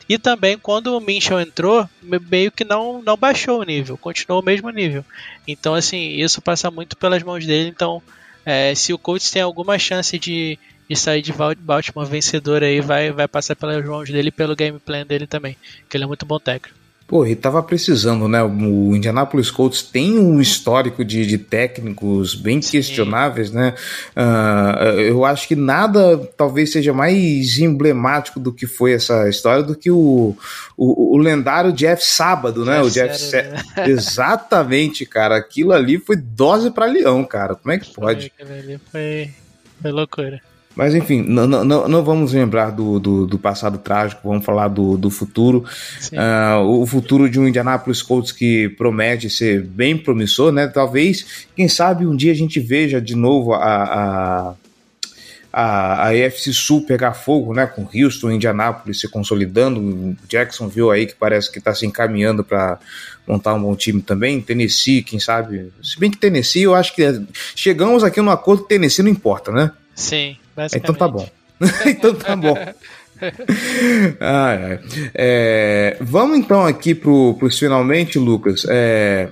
E 0.08 0.18
também 0.18 0.56
quando 0.56 0.96
o 0.96 1.00
Minchel 1.00 1.40
entrou, 1.40 1.88
meio 2.02 2.52
que 2.52 2.64
não, 2.64 3.02
não 3.02 3.16
baixou 3.16 3.60
o 3.60 3.64
nível, 3.64 3.98
continuou 3.98 4.40
o 4.40 4.44
mesmo 4.44 4.70
nível. 4.70 5.04
Então, 5.46 5.74
assim, 5.74 6.10
isso 6.10 6.40
passa 6.40 6.70
muito 6.70 6.96
pelas 6.96 7.22
mãos 7.22 7.44
dele. 7.44 7.68
Então, 7.68 8.00
é, 8.44 8.74
se 8.74 8.92
o 8.92 8.98
Colts 8.98 9.30
tem 9.30 9.42
alguma 9.42 9.78
chance 9.78 10.16
de, 10.18 10.56
de 10.88 10.96
sair 10.96 11.22
de 11.22 11.32
Baltimore 11.32 12.06
vencedor 12.06 12.62
aí, 12.62 12.80
vai, 12.80 13.10
vai 13.10 13.26
passar 13.26 13.56
pelas 13.56 13.84
mãos 13.84 14.08
dele 14.08 14.28
e 14.28 14.32
pelo 14.32 14.54
game 14.54 14.78
plan 14.78 15.04
dele 15.04 15.26
também, 15.26 15.56
que 15.88 15.96
ele 15.96 16.04
é 16.04 16.06
muito 16.06 16.24
bom 16.24 16.38
técnico. 16.38 16.85
Pô, 17.06 17.24
e 17.24 17.36
tava 17.36 17.62
precisando, 17.62 18.26
né? 18.26 18.42
O 18.42 18.96
Indianapolis 18.96 19.48
Colts 19.48 19.80
tem 19.80 20.18
um 20.18 20.40
histórico 20.40 21.04
de, 21.04 21.24
de 21.24 21.38
técnicos 21.38 22.34
bem 22.34 22.60
Sim. 22.60 22.72
questionáveis, 22.72 23.52
né? 23.52 23.74
Uh, 24.16 25.00
eu 25.00 25.24
acho 25.24 25.46
que 25.46 25.54
nada 25.54 26.18
talvez 26.36 26.72
seja 26.72 26.92
mais 26.92 27.58
emblemático 27.58 28.40
do 28.40 28.52
que 28.52 28.66
foi 28.66 28.92
essa 28.92 29.28
história 29.28 29.62
do 29.62 29.76
que 29.76 29.88
o, 29.88 30.36
o, 30.76 31.14
o 31.14 31.18
lendário 31.18 31.72
Jeff 31.72 32.04
Sábado, 32.04 32.64
né? 32.64 32.82
o 32.82 32.90
Jeff 32.90 33.16
sério, 33.16 33.52
né? 33.52 33.62
Exatamente, 33.86 35.06
cara. 35.06 35.36
Aquilo 35.36 35.72
ali 35.72 35.98
foi 35.98 36.16
dose 36.16 36.72
para 36.72 36.86
leão, 36.86 37.22
cara. 37.24 37.54
Como 37.54 37.72
é 37.72 37.78
que 37.78 37.94
pode? 37.94 38.32
Foi, 38.36 38.58
ali 38.58 38.80
foi, 38.90 39.30
foi 39.80 39.92
loucura. 39.92 40.40
Mas 40.76 40.94
enfim, 40.94 41.22
não, 41.22 41.46
não, 41.46 41.88
não 41.88 42.04
vamos 42.04 42.34
lembrar 42.34 42.70
do, 42.70 43.00
do, 43.00 43.26
do, 43.26 43.38
passado 43.38 43.78
trágico, 43.78 44.28
vamos 44.28 44.44
falar 44.44 44.68
do, 44.68 44.98
do 44.98 45.08
futuro. 45.08 45.64
Uh, 46.12 46.60
o 46.82 46.86
futuro 46.86 47.30
de 47.30 47.40
um 47.40 47.48
Indianapolis 47.48 48.02
Colts 48.02 48.30
que 48.30 48.68
promete 48.68 49.30
ser 49.30 49.62
bem 49.62 49.96
promissor, 49.96 50.52
né? 50.52 50.66
Talvez, 50.66 51.46
quem 51.56 51.66
sabe, 51.66 52.06
um 52.06 52.14
dia 52.14 52.30
a 52.30 52.36
gente 52.36 52.60
veja 52.60 53.00
de 53.00 53.16
novo 53.16 53.54
a, 53.54 53.64
a, 53.64 54.54
a, 55.50 56.08
a 56.08 56.08
AFC 56.10 56.52
Sul 56.52 56.82
pegar 56.82 57.14
fogo, 57.14 57.54
né? 57.54 57.66
Com 57.66 57.88
Houston, 57.94 58.32
Indianapolis 58.32 59.00
se 59.00 59.08
consolidando. 59.08 60.14
Jacksonville 60.28 60.90
aí 60.90 61.06
que 61.06 61.14
parece 61.14 61.50
que 61.50 61.58
está 61.58 61.74
se 61.74 61.86
encaminhando 61.86 62.44
para 62.44 62.78
montar 63.26 63.54
um 63.54 63.62
bom 63.62 63.74
time 63.74 64.02
também. 64.02 64.42
Tennessee, 64.42 65.02
quem 65.02 65.18
sabe. 65.18 65.72
Se 65.82 65.98
bem 65.98 66.10
que 66.10 66.18
Tennessee, 66.18 66.64
eu 66.64 66.74
acho 66.74 66.94
que 66.94 67.02
é, 67.02 67.18
chegamos 67.54 68.04
aqui 68.04 68.20
no 68.20 68.30
acordo 68.30 68.64
Tennessee 68.64 69.02
não 69.02 69.10
importa, 69.10 69.50
né? 69.50 69.72
Sim. 69.94 70.36
Então 70.74 70.94
tá 70.94 71.08
bom. 71.08 71.28
então 71.86 72.14
tá 72.14 72.36
bom. 72.36 72.54
ah, 74.20 74.78
é. 75.14 75.96
vamos 76.00 76.38
então 76.38 76.64
aqui 76.64 76.94
pro, 76.94 77.34
pros 77.34 77.58
finalmente, 77.58 78.18
Lucas. 78.18 78.66
É, 78.68 79.28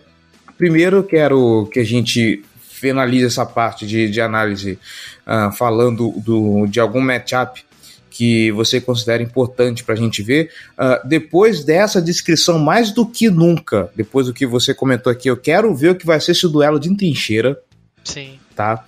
primeiro 0.57 1.03
quero 1.03 1.69
que 1.73 1.81
a 1.81 1.85
gente 1.85 2.43
finalize 2.59 3.27
essa 3.27 3.47
parte 3.47 3.87
de, 3.87 4.11
de 4.11 4.21
análise 4.21 4.79
uh, 5.27 5.53
falando 5.53 6.13
do, 6.19 6.67
de 6.67 6.81
algum 6.81 7.01
matchup 7.01 7.65
que 8.11 8.53
você 8.53 8.81
considera 8.81 9.23
importante 9.23 9.83
para 9.83 9.95
a 9.95 9.97
gente 9.97 10.23
ver. 10.23 10.51
Uh, 10.79 11.07
depois 11.07 11.65
dessa 11.65 12.01
descrição, 12.01 12.59
mais 12.59 12.93
do 12.93 13.05
que 13.05 13.29
nunca, 13.29 13.91
depois 13.97 14.27
do 14.27 14.35
que 14.35 14.47
você 14.47 14.73
comentou 14.73 15.11
aqui, 15.11 15.29
eu 15.29 15.37
quero 15.37 15.75
ver 15.75 15.91
o 15.91 15.95
que 15.95 16.07
vai 16.07 16.21
ser 16.21 16.33
esse 16.33 16.47
duelo 16.49 16.79
de 16.79 16.95
trincheira 16.97 17.59
Sim. 18.05 18.39
Tá? 18.55 18.85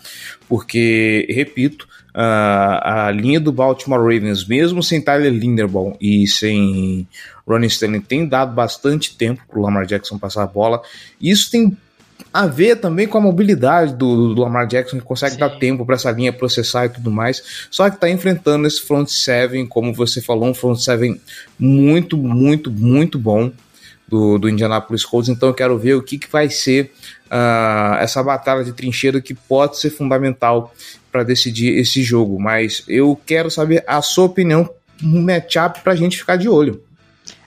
Porque, 0.48 1.26
repito, 1.28 1.88
a, 2.18 3.10
linha 3.10 3.38
do 3.38 3.52
Baltimore 3.52 4.00
Ravens, 4.00 4.46
mesmo 4.46 4.82
sem 4.82 5.00
Tyler 5.02 5.32
Linderbaum 5.32 5.94
e 6.00 6.26
sem 6.26 7.06
Ronnie 7.46 7.68
Stanley, 7.68 8.00
tem 8.00 8.26
dado 8.26 8.54
bastante 8.54 9.16
tempo 9.16 9.42
para 9.46 9.58
o 9.58 9.62
Lamar 9.62 9.84
Jackson 9.84 10.18
passar 10.18 10.44
a 10.44 10.46
bola. 10.46 10.80
Isso 11.20 11.50
tem 11.50 11.76
a 12.32 12.46
ver 12.46 12.76
também 12.76 13.06
com 13.06 13.18
a 13.18 13.20
mobilidade 13.20 13.94
do, 13.94 14.34
do 14.34 14.40
Lamar 14.40 14.66
Jackson, 14.66 14.98
que 14.98 15.04
consegue 15.04 15.34
Sim. 15.34 15.40
dar 15.40 15.50
tempo 15.50 15.84
para 15.84 15.94
essa 15.94 16.10
linha 16.10 16.32
processar 16.32 16.86
e 16.86 16.88
tudo 16.88 17.10
mais. 17.10 17.66
Só 17.70 17.88
que 17.88 17.96
está 17.96 18.08
enfrentando 18.08 18.66
esse 18.66 18.80
front 18.80 19.08
seven, 19.08 19.66
como 19.66 19.92
você 19.92 20.22
falou, 20.22 20.48
um 20.48 20.54
front 20.54 20.78
seven 20.78 21.20
muito, 21.58 22.16
muito, 22.16 22.70
muito 22.70 23.18
bom 23.18 23.52
do, 24.08 24.38
do 24.38 24.48
Indianapolis 24.48 25.04
Colts. 25.04 25.28
Então 25.28 25.50
eu 25.50 25.54
quero 25.54 25.78
ver 25.78 25.94
o 25.94 26.02
que, 26.02 26.18
que 26.18 26.30
vai 26.30 26.48
ser 26.48 26.92
uh, 27.26 27.96
essa 27.98 28.22
batalha 28.22 28.64
de 28.64 28.72
trincheira 28.72 29.20
que 29.20 29.34
pode 29.34 29.78
ser 29.78 29.90
fundamental 29.90 30.72
para 31.16 31.24
decidir 31.24 31.78
esse 31.78 32.02
jogo. 32.02 32.38
Mas 32.38 32.84
eu 32.86 33.18
quero 33.24 33.50
saber 33.50 33.82
a 33.86 34.02
sua 34.02 34.26
opinião, 34.26 34.68
um 35.02 35.22
matchup 35.22 35.80
para 35.80 35.94
a 35.94 35.96
gente 35.96 36.18
ficar 36.18 36.36
de 36.36 36.46
olho. 36.46 36.82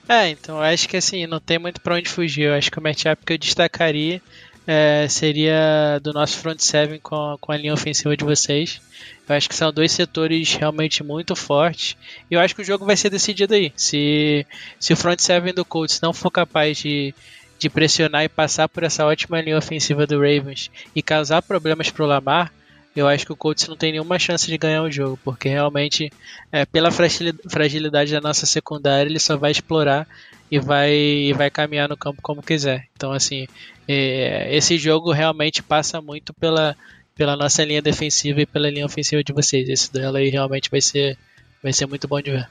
É, 0.08 0.28
então 0.28 0.56
eu 0.56 0.62
acho 0.62 0.88
que 0.88 0.96
assim, 0.96 1.24
não 1.28 1.38
tem 1.38 1.56
muito 1.56 1.80
para 1.80 1.94
onde 1.94 2.08
fugir. 2.08 2.46
Eu 2.46 2.54
acho 2.54 2.68
que 2.68 2.78
o 2.80 2.82
matchup 2.82 3.24
que 3.24 3.32
eu 3.32 3.38
destacaria 3.38 4.20
é, 4.66 5.06
seria 5.08 6.00
do 6.02 6.12
nosso 6.12 6.36
front 6.38 6.58
seven 6.58 6.98
com, 6.98 7.36
com 7.40 7.52
a 7.52 7.56
linha 7.56 7.72
ofensiva 7.72 8.16
de 8.16 8.24
vocês. 8.24 8.80
Eu 9.28 9.36
acho 9.36 9.48
que 9.48 9.54
são 9.54 9.72
dois 9.72 9.92
setores 9.92 10.52
realmente 10.54 11.04
muito 11.04 11.36
fortes. 11.36 11.96
E 12.28 12.34
eu 12.34 12.40
acho 12.40 12.56
que 12.56 12.62
o 12.62 12.64
jogo 12.64 12.84
vai 12.84 12.96
ser 12.96 13.08
decidido 13.08 13.54
aí. 13.54 13.72
Se, 13.76 14.44
se 14.80 14.92
o 14.92 14.96
front 14.96 15.20
seven 15.20 15.54
do 15.54 15.64
Colts 15.64 16.00
não 16.00 16.12
for 16.12 16.32
capaz 16.32 16.78
de, 16.78 17.14
de 17.56 17.70
pressionar 17.70 18.24
e 18.24 18.28
passar 18.28 18.68
por 18.68 18.82
essa 18.82 19.06
ótima 19.06 19.40
linha 19.40 19.56
ofensiva 19.56 20.08
do 20.08 20.18
Ravens 20.18 20.72
e 20.92 21.00
causar 21.00 21.40
problemas 21.42 21.88
para 21.88 22.04
o 22.04 22.08
Lamar, 22.08 22.52
eu 22.94 23.06
acho 23.06 23.24
que 23.24 23.32
o 23.32 23.36
Colts 23.36 23.68
não 23.68 23.76
tem 23.76 23.92
nenhuma 23.92 24.18
chance 24.18 24.46
de 24.46 24.58
ganhar 24.58 24.82
o 24.82 24.90
jogo, 24.90 25.18
porque 25.22 25.48
realmente, 25.48 26.10
é, 26.50 26.66
pela 26.66 26.90
fragilidade 26.90 28.12
da 28.12 28.20
nossa 28.20 28.46
secundária, 28.46 29.08
ele 29.08 29.18
só 29.18 29.36
vai 29.36 29.52
explorar 29.52 30.06
e 30.50 30.58
vai, 30.58 30.92
e 30.92 31.32
vai 31.32 31.50
caminhar 31.50 31.88
no 31.88 31.96
campo 31.96 32.20
como 32.20 32.42
quiser. 32.42 32.86
Então, 32.96 33.12
assim, 33.12 33.46
é, 33.86 34.54
esse 34.54 34.76
jogo 34.76 35.12
realmente 35.12 35.62
passa 35.62 36.00
muito 36.00 36.34
pela, 36.34 36.76
pela 37.14 37.36
nossa 37.36 37.64
linha 37.64 37.80
defensiva 37.80 38.40
e 38.40 38.46
pela 38.46 38.68
linha 38.68 38.86
ofensiva 38.86 39.22
de 39.22 39.32
vocês. 39.32 39.68
Esse 39.68 39.92
duelo 39.92 40.16
aí 40.16 40.28
realmente 40.28 40.68
vai 40.68 40.80
ser, 40.80 41.16
vai 41.62 41.72
ser 41.72 41.86
muito 41.86 42.08
bom 42.08 42.20
de 42.20 42.32
ver. 42.32 42.48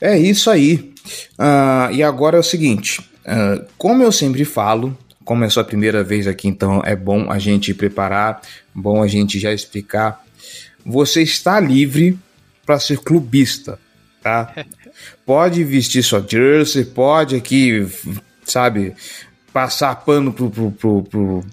É 0.00 0.16
isso 0.16 0.50
aí. 0.50 0.92
Uh, 1.38 1.92
e 1.92 2.02
agora 2.02 2.36
é 2.36 2.40
o 2.40 2.44
seguinte: 2.44 3.00
uh, 3.00 3.66
como 3.76 4.02
eu 4.02 4.12
sempre 4.12 4.44
falo, 4.44 4.96
como 5.24 5.44
é 5.44 5.48
sua 5.48 5.64
primeira 5.64 6.02
vez 6.02 6.26
aqui, 6.26 6.48
então 6.48 6.82
é 6.84 6.96
bom 6.96 7.30
a 7.30 7.38
gente 7.38 7.74
preparar, 7.74 8.42
bom 8.74 9.02
a 9.02 9.06
gente 9.06 9.38
já 9.38 9.52
explicar. 9.52 10.24
Você 10.84 11.22
está 11.22 11.60
livre 11.60 12.18
para 12.66 12.78
ser 12.78 12.98
clubista, 12.98 13.78
tá? 14.22 14.52
pode 15.24 15.62
vestir 15.64 16.02
sua 16.02 16.24
jersey, 16.26 16.84
pode 16.84 17.36
aqui, 17.36 17.86
sabe, 18.44 18.94
passar 19.52 19.94
pano 19.96 20.34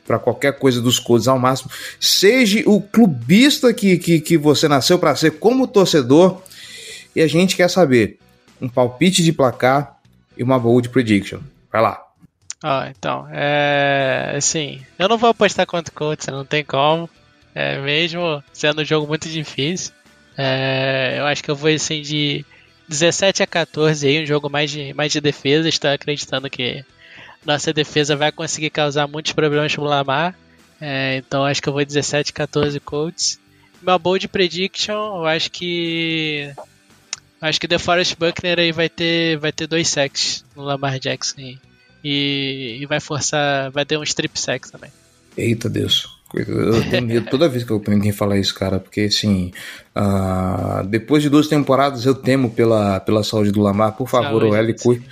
para 0.06 0.18
qualquer 0.18 0.58
coisa 0.58 0.82
dos 0.82 1.00
codes 1.00 1.28
ao 1.28 1.38
máximo. 1.38 1.70
Seja 2.00 2.64
o 2.66 2.82
clubista 2.82 3.74
que, 3.74 3.98
que, 3.98 4.20
que 4.20 4.38
você 4.38 4.68
nasceu 4.68 4.98
para 4.98 5.16
ser 5.16 5.32
como 5.32 5.68
torcedor. 5.68 6.42
E 7.16 7.22
a 7.22 7.28
gente 7.28 7.56
quer 7.56 7.70
saber 7.70 8.18
um 8.62 8.70
palpite 8.70 9.24
de 9.24 9.34
placar 9.34 9.98
e 10.38 10.44
uma 10.44 10.60
bold 10.60 10.90
prediction. 10.90 11.40
Vai 11.72 11.82
lá. 11.82 12.09
Ah, 12.64 12.90
então, 12.90 13.28
é. 13.32 14.34
Assim, 14.36 14.82
eu 14.98 15.08
não 15.08 15.18
vou 15.18 15.30
apostar 15.30 15.66
contra 15.66 15.94
o 15.94 15.96
Colts, 15.96 16.28
não 16.28 16.46
tem 16.46 16.64
como. 16.64 17.10
É, 17.56 17.80
mesmo 17.80 18.44
sendo 18.54 18.82
um 18.82 18.86
jogo 18.86 19.08
muito 19.08 19.30
difícil. 19.30 19.94
É, 20.38 21.16
eu 21.20 21.26
acho 21.26 21.44
que 21.44 21.52
eu 21.52 21.56
vou 21.56 21.70
assim 21.70 22.02
de 22.02 22.46
17 22.88 23.44
a 23.44 23.48
14 23.48 24.08
aí, 24.08 24.24
um 24.24 24.26
jogo 24.26 24.50
mais 24.50 24.72
de, 24.72 24.94
mais 24.94 25.12
de 25.12 25.22
defesa. 25.22 25.70
Estou 25.70 25.90
acreditando 25.90 26.50
que 26.50 26.84
nossa 27.46 27.74
defesa 27.74 28.16
vai 28.16 28.32
conseguir 28.32 28.70
causar 28.70 29.08
muitos 29.08 29.32
problemas 29.32 29.74
pro 29.74 29.84
Lamar. 29.84 30.36
É, 30.82 31.18
então 31.18 31.46
acho 31.46 31.62
que 31.62 31.70
eu 31.70 31.74
vou 31.74 31.84
17 31.84 32.32
a 32.32 32.34
14 32.34 32.80
Colts. 32.80 33.40
Meu 33.82 33.98
bold 33.98 34.28
prediction, 34.28 34.94
eu 34.94 35.26
acho 35.26 35.50
que. 35.52 36.54
Acho 37.42 37.60
que 37.60 37.68
The 37.70 37.80
Forest 37.80 38.18
Buckner 38.18 38.60
aí 38.60 38.72
vai 38.74 38.90
ter, 38.90 39.38
vai 39.38 39.52
ter 39.54 39.66
dois 39.66 39.88
sacks 39.88 40.44
no 40.56 40.64
Lamar 40.64 41.00
Jackson 41.00 41.40
aí. 41.40 41.58
E, 42.04 42.78
e 42.82 42.86
vai 42.86 43.00
forçar. 43.00 43.72
Vai 43.72 43.86
ter 43.86 43.98
um 43.98 44.04
strip 44.04 44.40
sack 44.40 44.72
também. 44.72 44.92
Eita 45.38 45.70
Deus. 45.70 46.20
Eu 46.34 46.88
tenho 46.90 47.08
medo 47.08 47.30
toda 47.30 47.50
vez 47.50 47.64
que 47.64 47.72
eu 47.72 47.82
ninguém 47.88 48.12
falar 48.12 48.38
isso, 48.38 48.54
cara, 48.54 48.80
porque 48.80 49.02
assim, 49.02 49.52
uh, 49.96 50.86
depois 50.86 51.24
de 51.24 51.30
duas 51.30 51.48
temporadas 51.48 52.06
eu 52.06 52.14
temo 52.14 52.52
pela, 52.52 53.00
pela 53.00 53.24
saúde 53.24 53.52
do 53.52 53.62
Lamar. 53.62 53.94
Por 53.94 54.08
favor, 54.08 54.44
o 54.44 54.56
L, 54.56 54.76
cuide, 54.76 55.04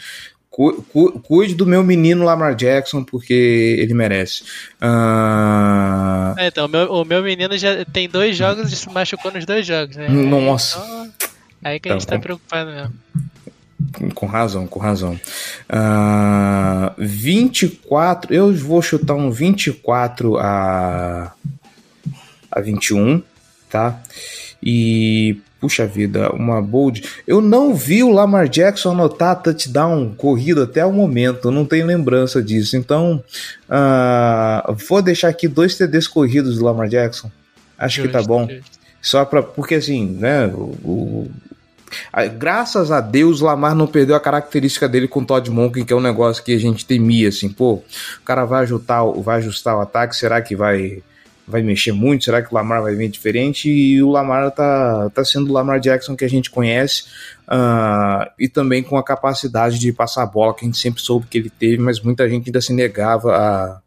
cu, 0.52 1.19
cuide 1.23 1.56
do 1.56 1.65
meu 1.65 1.84
menino 1.84 2.23
Lamar 2.23 2.56
Jackson, 2.56 3.04
porque 3.04 3.34
ele 3.80 3.95
merece. 3.95 4.43
Uh... 4.80 6.38
É, 6.38 6.47
então, 6.47 6.67
o 6.67 6.69
meu, 6.69 6.91
o 6.91 7.04
meu 7.04 7.23
menino 7.23 7.58
já 7.58 7.84
tem 7.86 8.08
dois 8.08 8.38
jogos 8.38 8.71
e 8.71 8.76
se 8.76 8.88
machucou 8.89 9.32
nos 9.32 9.45
dois 9.45 9.65
jogos, 9.65 9.95
né? 9.95 10.08
Nossa. 10.10 10.78
Então, 10.78 11.12
aí 11.63 11.80
que 11.80 11.89
a 11.89 11.93
gente 11.93 12.04
então, 12.04 12.17
tá 12.17 12.21
preocupado 12.21 12.69
mesmo. 12.69 12.93
Com 14.15 14.25
razão, 14.25 14.65
com 14.67 14.79
razão. 14.79 15.19
Uh, 15.69 16.93
24, 16.97 18.33
eu 18.33 18.53
vou 18.53 18.81
chutar 18.81 19.13
um 19.13 19.29
24 19.31 20.37
a, 20.37 21.31
a 22.51 22.61
21, 22.61 23.21
tá? 23.69 24.01
E, 24.61 25.39
puxa 25.61 25.85
vida, 25.85 26.31
uma 26.33 26.61
bold. 26.61 27.03
Eu 27.27 27.39
não 27.39 27.75
vi 27.75 28.03
o 28.03 28.11
Lamar 28.11 28.49
Jackson 28.49 28.91
anotar 28.91 29.41
touchdown 29.41 30.13
corrido 30.15 30.63
até 30.63 30.85
o 30.85 30.91
momento, 30.91 31.51
não 31.51 31.65
tenho 31.65 31.85
lembrança 31.85 32.41
disso. 32.41 32.75
Então, 32.75 33.23
uh, 33.69 34.73
vou 34.89 35.01
deixar 35.01 35.29
aqui 35.29 35.47
dois 35.47 35.75
TDs 35.75 36.07
corridos 36.07 36.57
do 36.57 36.65
Lamar 36.65 36.89
Jackson. 36.89 37.31
Acho 37.77 38.01
que 38.01 38.07
tá 38.07 38.23
bom. 38.23 38.47
Só 39.01 39.23
pra. 39.23 39.43
Porque 39.43 39.75
assim, 39.75 40.07
né? 40.19 40.47
O, 40.47 41.29
Graças 42.38 42.91
a 42.91 43.00
Deus, 43.00 43.41
Lamar 43.41 43.76
não 43.76 43.88
perdeu 43.88 44.15
a 44.15 44.19
característica 44.19 44.88
dele 44.88 45.08
com 45.08 45.21
o 45.21 45.26
Todd 45.26 45.50
Monken, 45.50 45.86
que 45.86 45.93
é 45.93 45.95
um 45.95 46.02
negócio 46.02 46.43
que 46.43 46.54
a 46.54 46.60
gente 46.60 46.86
temia, 46.86 47.30
assim, 47.30 47.50
pô, 47.50 47.73
o 47.76 47.84
cara 48.26 48.45
vai 48.45 48.63
ajustar, 48.63 49.04
vai 49.21 49.38
ajustar 49.38 49.78
o 49.78 49.82
ataque, 49.82 50.15
será 50.15 50.41
que 50.41 50.56
vai 50.56 51.02
vai 51.47 51.62
mexer 51.62 51.93
muito? 51.93 52.26
Será 52.26 52.41
que 52.41 52.52
o 52.52 52.56
Lamar 52.56 52.82
vai 52.82 52.93
vir 52.93 53.08
diferente? 53.08 53.69
E 53.69 54.04
o 54.04 54.12
Lamar 54.12 54.52
tá, 54.52 55.10
tá 55.12 55.23
sendo 55.23 55.50
o 55.50 55.54
Lamar 55.54 55.80
Jackson 55.80 56.15
que 56.15 56.26
a 56.26 56.30
gente 56.30 56.52
conhece 56.52 57.06
uh, 57.47 58.30
e 58.38 58.50
também 58.50 58.84
com 58.84 58.97
a 58.97 59.04
capacidade 59.04 59.80
de 59.80 59.93
passar 59.93 60.23
a 60.23 60.26
bola 60.26 60.54
que 60.54 60.65
a 60.65 60.67
gente 60.67 60.78
sempre 60.78 61.02
soube 61.02 61.26
que 61.28 61.38
ele 61.38 61.50
teve, 61.50 61.78
mas 61.78 62.02
muita 62.02 62.28
gente 62.30 62.50
ainda 62.50 62.60
se 62.60 62.73
negava 62.73 63.34
a, 63.34 63.82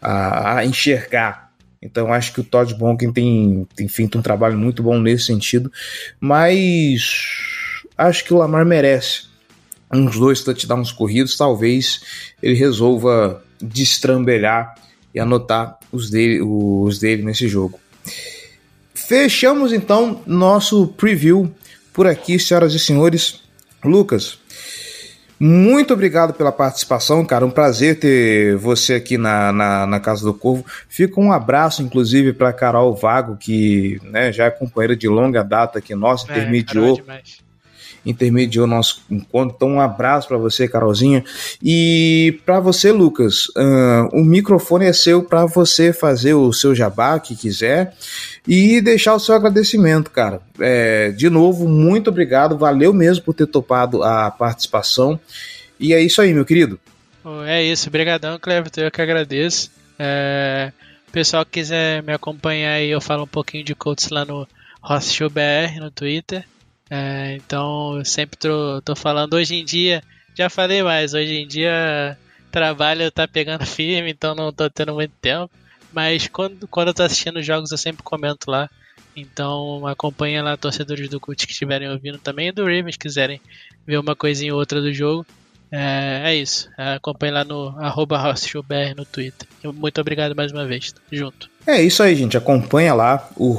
a, 0.00 0.58
a 0.58 0.64
enxergar 0.64 1.43
então 1.84 2.12
acho 2.12 2.32
que 2.32 2.40
o 2.40 2.44
Todd 2.44 2.74
Bonken 2.74 3.12
tem, 3.12 3.66
tem 3.76 3.86
feito 3.86 4.18
um 4.18 4.22
trabalho 4.22 4.56
muito 4.56 4.82
bom 4.82 4.98
nesse 4.98 5.26
sentido, 5.26 5.70
mas 6.18 7.72
acho 7.96 8.24
que 8.24 8.32
o 8.32 8.38
Lamar 8.38 8.64
merece 8.64 9.24
uns 9.92 10.18
dois 10.18 10.42
touchdowns 10.42 10.90
corridos, 10.90 11.36
talvez 11.36 12.00
ele 12.42 12.54
resolva 12.54 13.44
destrambelhar 13.60 14.74
e 15.14 15.20
anotar 15.20 15.78
os 15.92 16.10
dele, 16.10 16.40
os 16.42 16.98
dele 16.98 17.22
nesse 17.22 17.46
jogo. 17.46 17.78
Fechamos 18.94 19.72
então 19.72 20.22
nosso 20.26 20.88
preview 20.88 21.54
por 21.92 22.06
aqui, 22.06 22.38
senhoras 22.38 22.74
e 22.74 22.78
senhores. 22.78 23.40
Lucas, 23.84 24.38
muito 25.38 25.92
obrigado 25.92 26.32
pela 26.34 26.52
participação, 26.52 27.24
cara. 27.24 27.44
Um 27.44 27.50
prazer 27.50 27.98
ter 27.98 28.56
você 28.56 28.94
aqui 28.94 29.18
na, 29.18 29.52
na, 29.52 29.86
na 29.86 30.00
Casa 30.00 30.24
do 30.24 30.32
Corvo. 30.32 30.64
Fica 30.88 31.20
um 31.20 31.32
abraço, 31.32 31.82
inclusive, 31.82 32.32
para 32.32 32.52
Carol 32.52 32.94
Vago, 32.94 33.36
que 33.36 34.00
né, 34.04 34.32
já 34.32 34.46
é 34.46 34.50
companheira 34.50 34.96
de 34.96 35.08
longa 35.08 35.42
data 35.42 35.78
aqui 35.78 35.94
nossa, 35.94 36.30
é, 36.30 36.38
intermediou. 36.38 37.00
É 37.08 37.43
intermediou 38.04 38.66
nosso 38.66 39.02
encontro. 39.10 39.54
Então, 39.56 39.68
um 39.68 39.80
abraço 39.80 40.28
para 40.28 40.36
você, 40.36 40.68
Carolzinha. 40.68 41.24
E 41.62 42.40
para 42.44 42.60
você, 42.60 42.92
Lucas, 42.92 43.46
uh, 43.56 44.08
o 44.12 44.24
microfone 44.24 44.86
é 44.86 44.92
seu 44.92 45.22
para 45.22 45.46
você 45.46 45.92
fazer 45.92 46.34
o 46.34 46.52
seu 46.52 46.74
jabá 46.74 47.18
que 47.18 47.34
quiser 47.34 47.94
e 48.46 48.80
deixar 48.80 49.14
o 49.14 49.20
seu 49.20 49.34
agradecimento, 49.34 50.10
cara. 50.10 50.40
É, 50.60 51.10
de 51.10 51.30
novo, 51.30 51.68
muito 51.68 52.10
obrigado. 52.10 52.58
Valeu 52.58 52.92
mesmo 52.92 53.24
por 53.24 53.34
ter 53.34 53.46
topado 53.46 54.02
a 54.02 54.30
participação. 54.30 55.18
E 55.78 55.92
é 55.92 56.00
isso 56.00 56.20
aí, 56.20 56.32
meu 56.32 56.44
querido. 56.44 56.78
É 57.46 57.62
isso, 57.62 57.88
obrigadão, 57.88 58.38
Cleverton, 58.38 58.82
eu 58.82 58.90
que 58.90 59.00
agradeço. 59.00 59.70
É, 59.98 60.72
pessoal 61.10 61.44
que 61.44 61.52
quiser 61.52 62.02
me 62.02 62.12
acompanhar 62.12 62.72
aí, 62.72 62.90
eu 62.90 63.00
falo 63.00 63.22
um 63.22 63.28
pouquinho 63.28 63.62
de 63.62 63.74
coaches 63.74 64.10
lá 64.10 64.24
no 64.24 64.48
Show 65.00 65.30
BR 65.30 65.78
no 65.80 65.90
Twitter. 65.90 66.44
É, 66.90 67.34
então, 67.36 67.98
eu 67.98 68.04
sempre 68.04 68.38
tô, 68.38 68.80
tô 68.82 68.94
falando 68.94 69.34
hoje 69.34 69.54
em 69.54 69.64
dia, 69.64 70.02
já 70.34 70.50
falei 70.50 70.82
mais, 70.82 71.14
hoje 71.14 71.34
em 71.34 71.46
dia 71.46 72.18
trabalho 72.50 73.10
tá 73.10 73.26
pegando 73.26 73.66
firme, 73.66 74.10
então 74.10 74.34
não 74.34 74.52
tô 74.52 74.70
tendo 74.70 74.94
muito 74.94 75.12
tempo. 75.20 75.50
Mas 75.92 76.28
quando, 76.28 76.66
quando 76.68 76.88
eu 76.88 76.94
tô 76.94 77.02
assistindo 77.02 77.42
jogos, 77.42 77.70
eu 77.72 77.78
sempre 77.78 78.02
comento 78.02 78.50
lá. 78.50 78.68
Então 79.16 79.86
acompanha 79.86 80.42
lá 80.42 80.56
torcedores 80.56 81.08
do 81.08 81.20
CUT 81.20 81.46
que 81.46 81.52
estiverem 81.52 81.88
ouvindo 81.88 82.18
também 82.18 82.48
e 82.48 82.52
do 82.52 82.62
Ravens 82.64 82.96
quiserem 82.96 83.40
ver 83.86 83.98
uma 83.98 84.16
coisinha 84.16 84.52
ou 84.52 84.58
outra 84.58 84.80
do 84.80 84.92
jogo. 84.92 85.24
É, 85.70 86.22
é 86.24 86.36
isso. 86.36 86.68
Acompanhe 86.76 87.32
lá 87.32 87.44
no 87.44 87.68
arroba 87.78 88.34
no 88.96 89.04
Twitter. 89.04 89.48
Muito 89.64 90.00
obrigado 90.00 90.34
mais 90.34 90.52
uma 90.52 90.66
vez. 90.66 90.92
Junto. 91.10 91.48
É 91.66 91.80
isso 91.80 92.02
aí, 92.02 92.14
gente. 92.14 92.36
Acompanha 92.36 92.92
lá 92.92 93.30
o 93.36 93.52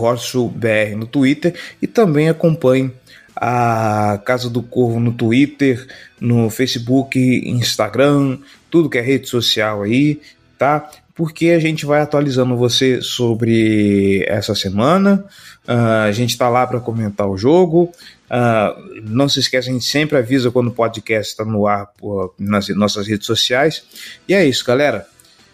BR 0.49 0.95
no 0.97 1.07
Twitter 1.07 1.57
e 1.81 1.87
também 1.87 2.29
acompanhe 2.29 2.91
a 3.35 4.19
Casa 4.25 4.49
do 4.49 4.63
Corvo 4.63 4.99
no 4.99 5.11
Twitter, 5.11 5.85
no 6.19 6.49
Facebook, 6.49 7.19
Instagram, 7.19 8.39
tudo 8.69 8.89
que 8.89 8.97
é 8.97 9.01
rede 9.01 9.27
social 9.27 9.83
aí, 9.83 10.21
tá? 10.57 10.89
Porque 11.13 11.49
a 11.49 11.59
gente 11.59 11.85
vai 11.85 12.01
atualizando 12.01 12.57
você 12.57 13.01
sobre 13.01 14.25
essa 14.27 14.53
semana. 14.53 15.25
Uh, 15.67 16.05
a 16.07 16.11
gente 16.11 16.31
está 16.31 16.49
lá 16.49 16.67
para 16.67 16.79
comentar 16.79 17.27
o 17.27 17.37
jogo. 17.37 17.91
Uh, 18.25 19.01
não 19.03 19.29
se 19.29 19.39
esqueça, 19.39 19.69
a 19.69 19.73
gente 19.73 19.85
sempre 19.85 20.17
avisa 20.17 20.51
quando 20.51 20.67
o 20.67 20.73
podcast 20.73 21.31
está 21.31 21.45
no 21.45 21.67
ar 21.67 21.89
nas 22.37 22.67
nossas 22.69 23.07
redes 23.07 23.25
sociais. 23.25 23.83
E 24.27 24.33
é 24.33 24.45
isso, 24.45 24.65
galera. 24.65 25.07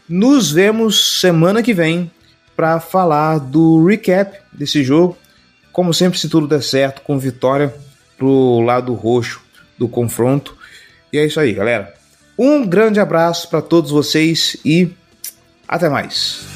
Nos 0.09 0.51
vemos 0.51 1.19
semana 1.19 1.61
que 1.61 1.73
vem 1.73 2.11
para 2.55 2.79
falar 2.79 3.37
do 3.37 3.85
recap 3.85 4.37
desse 4.51 4.83
jogo. 4.83 5.17
Como 5.71 5.93
sempre, 5.93 6.19
se 6.19 6.29
tudo 6.29 6.47
der 6.47 6.61
certo, 6.61 7.01
com 7.01 7.17
vitória 7.17 7.73
pro 8.17 8.59
lado 8.59 8.93
roxo 8.93 9.41
do 9.77 9.87
confronto. 9.87 10.57
E 11.11 11.17
é 11.17 11.25
isso 11.25 11.39
aí, 11.39 11.53
galera. 11.53 11.93
Um 12.37 12.65
grande 12.65 12.99
abraço 12.99 13.49
para 13.49 13.61
todos 13.61 13.91
vocês 13.91 14.57
e 14.65 14.89
até 15.67 15.89
mais. 15.89 16.50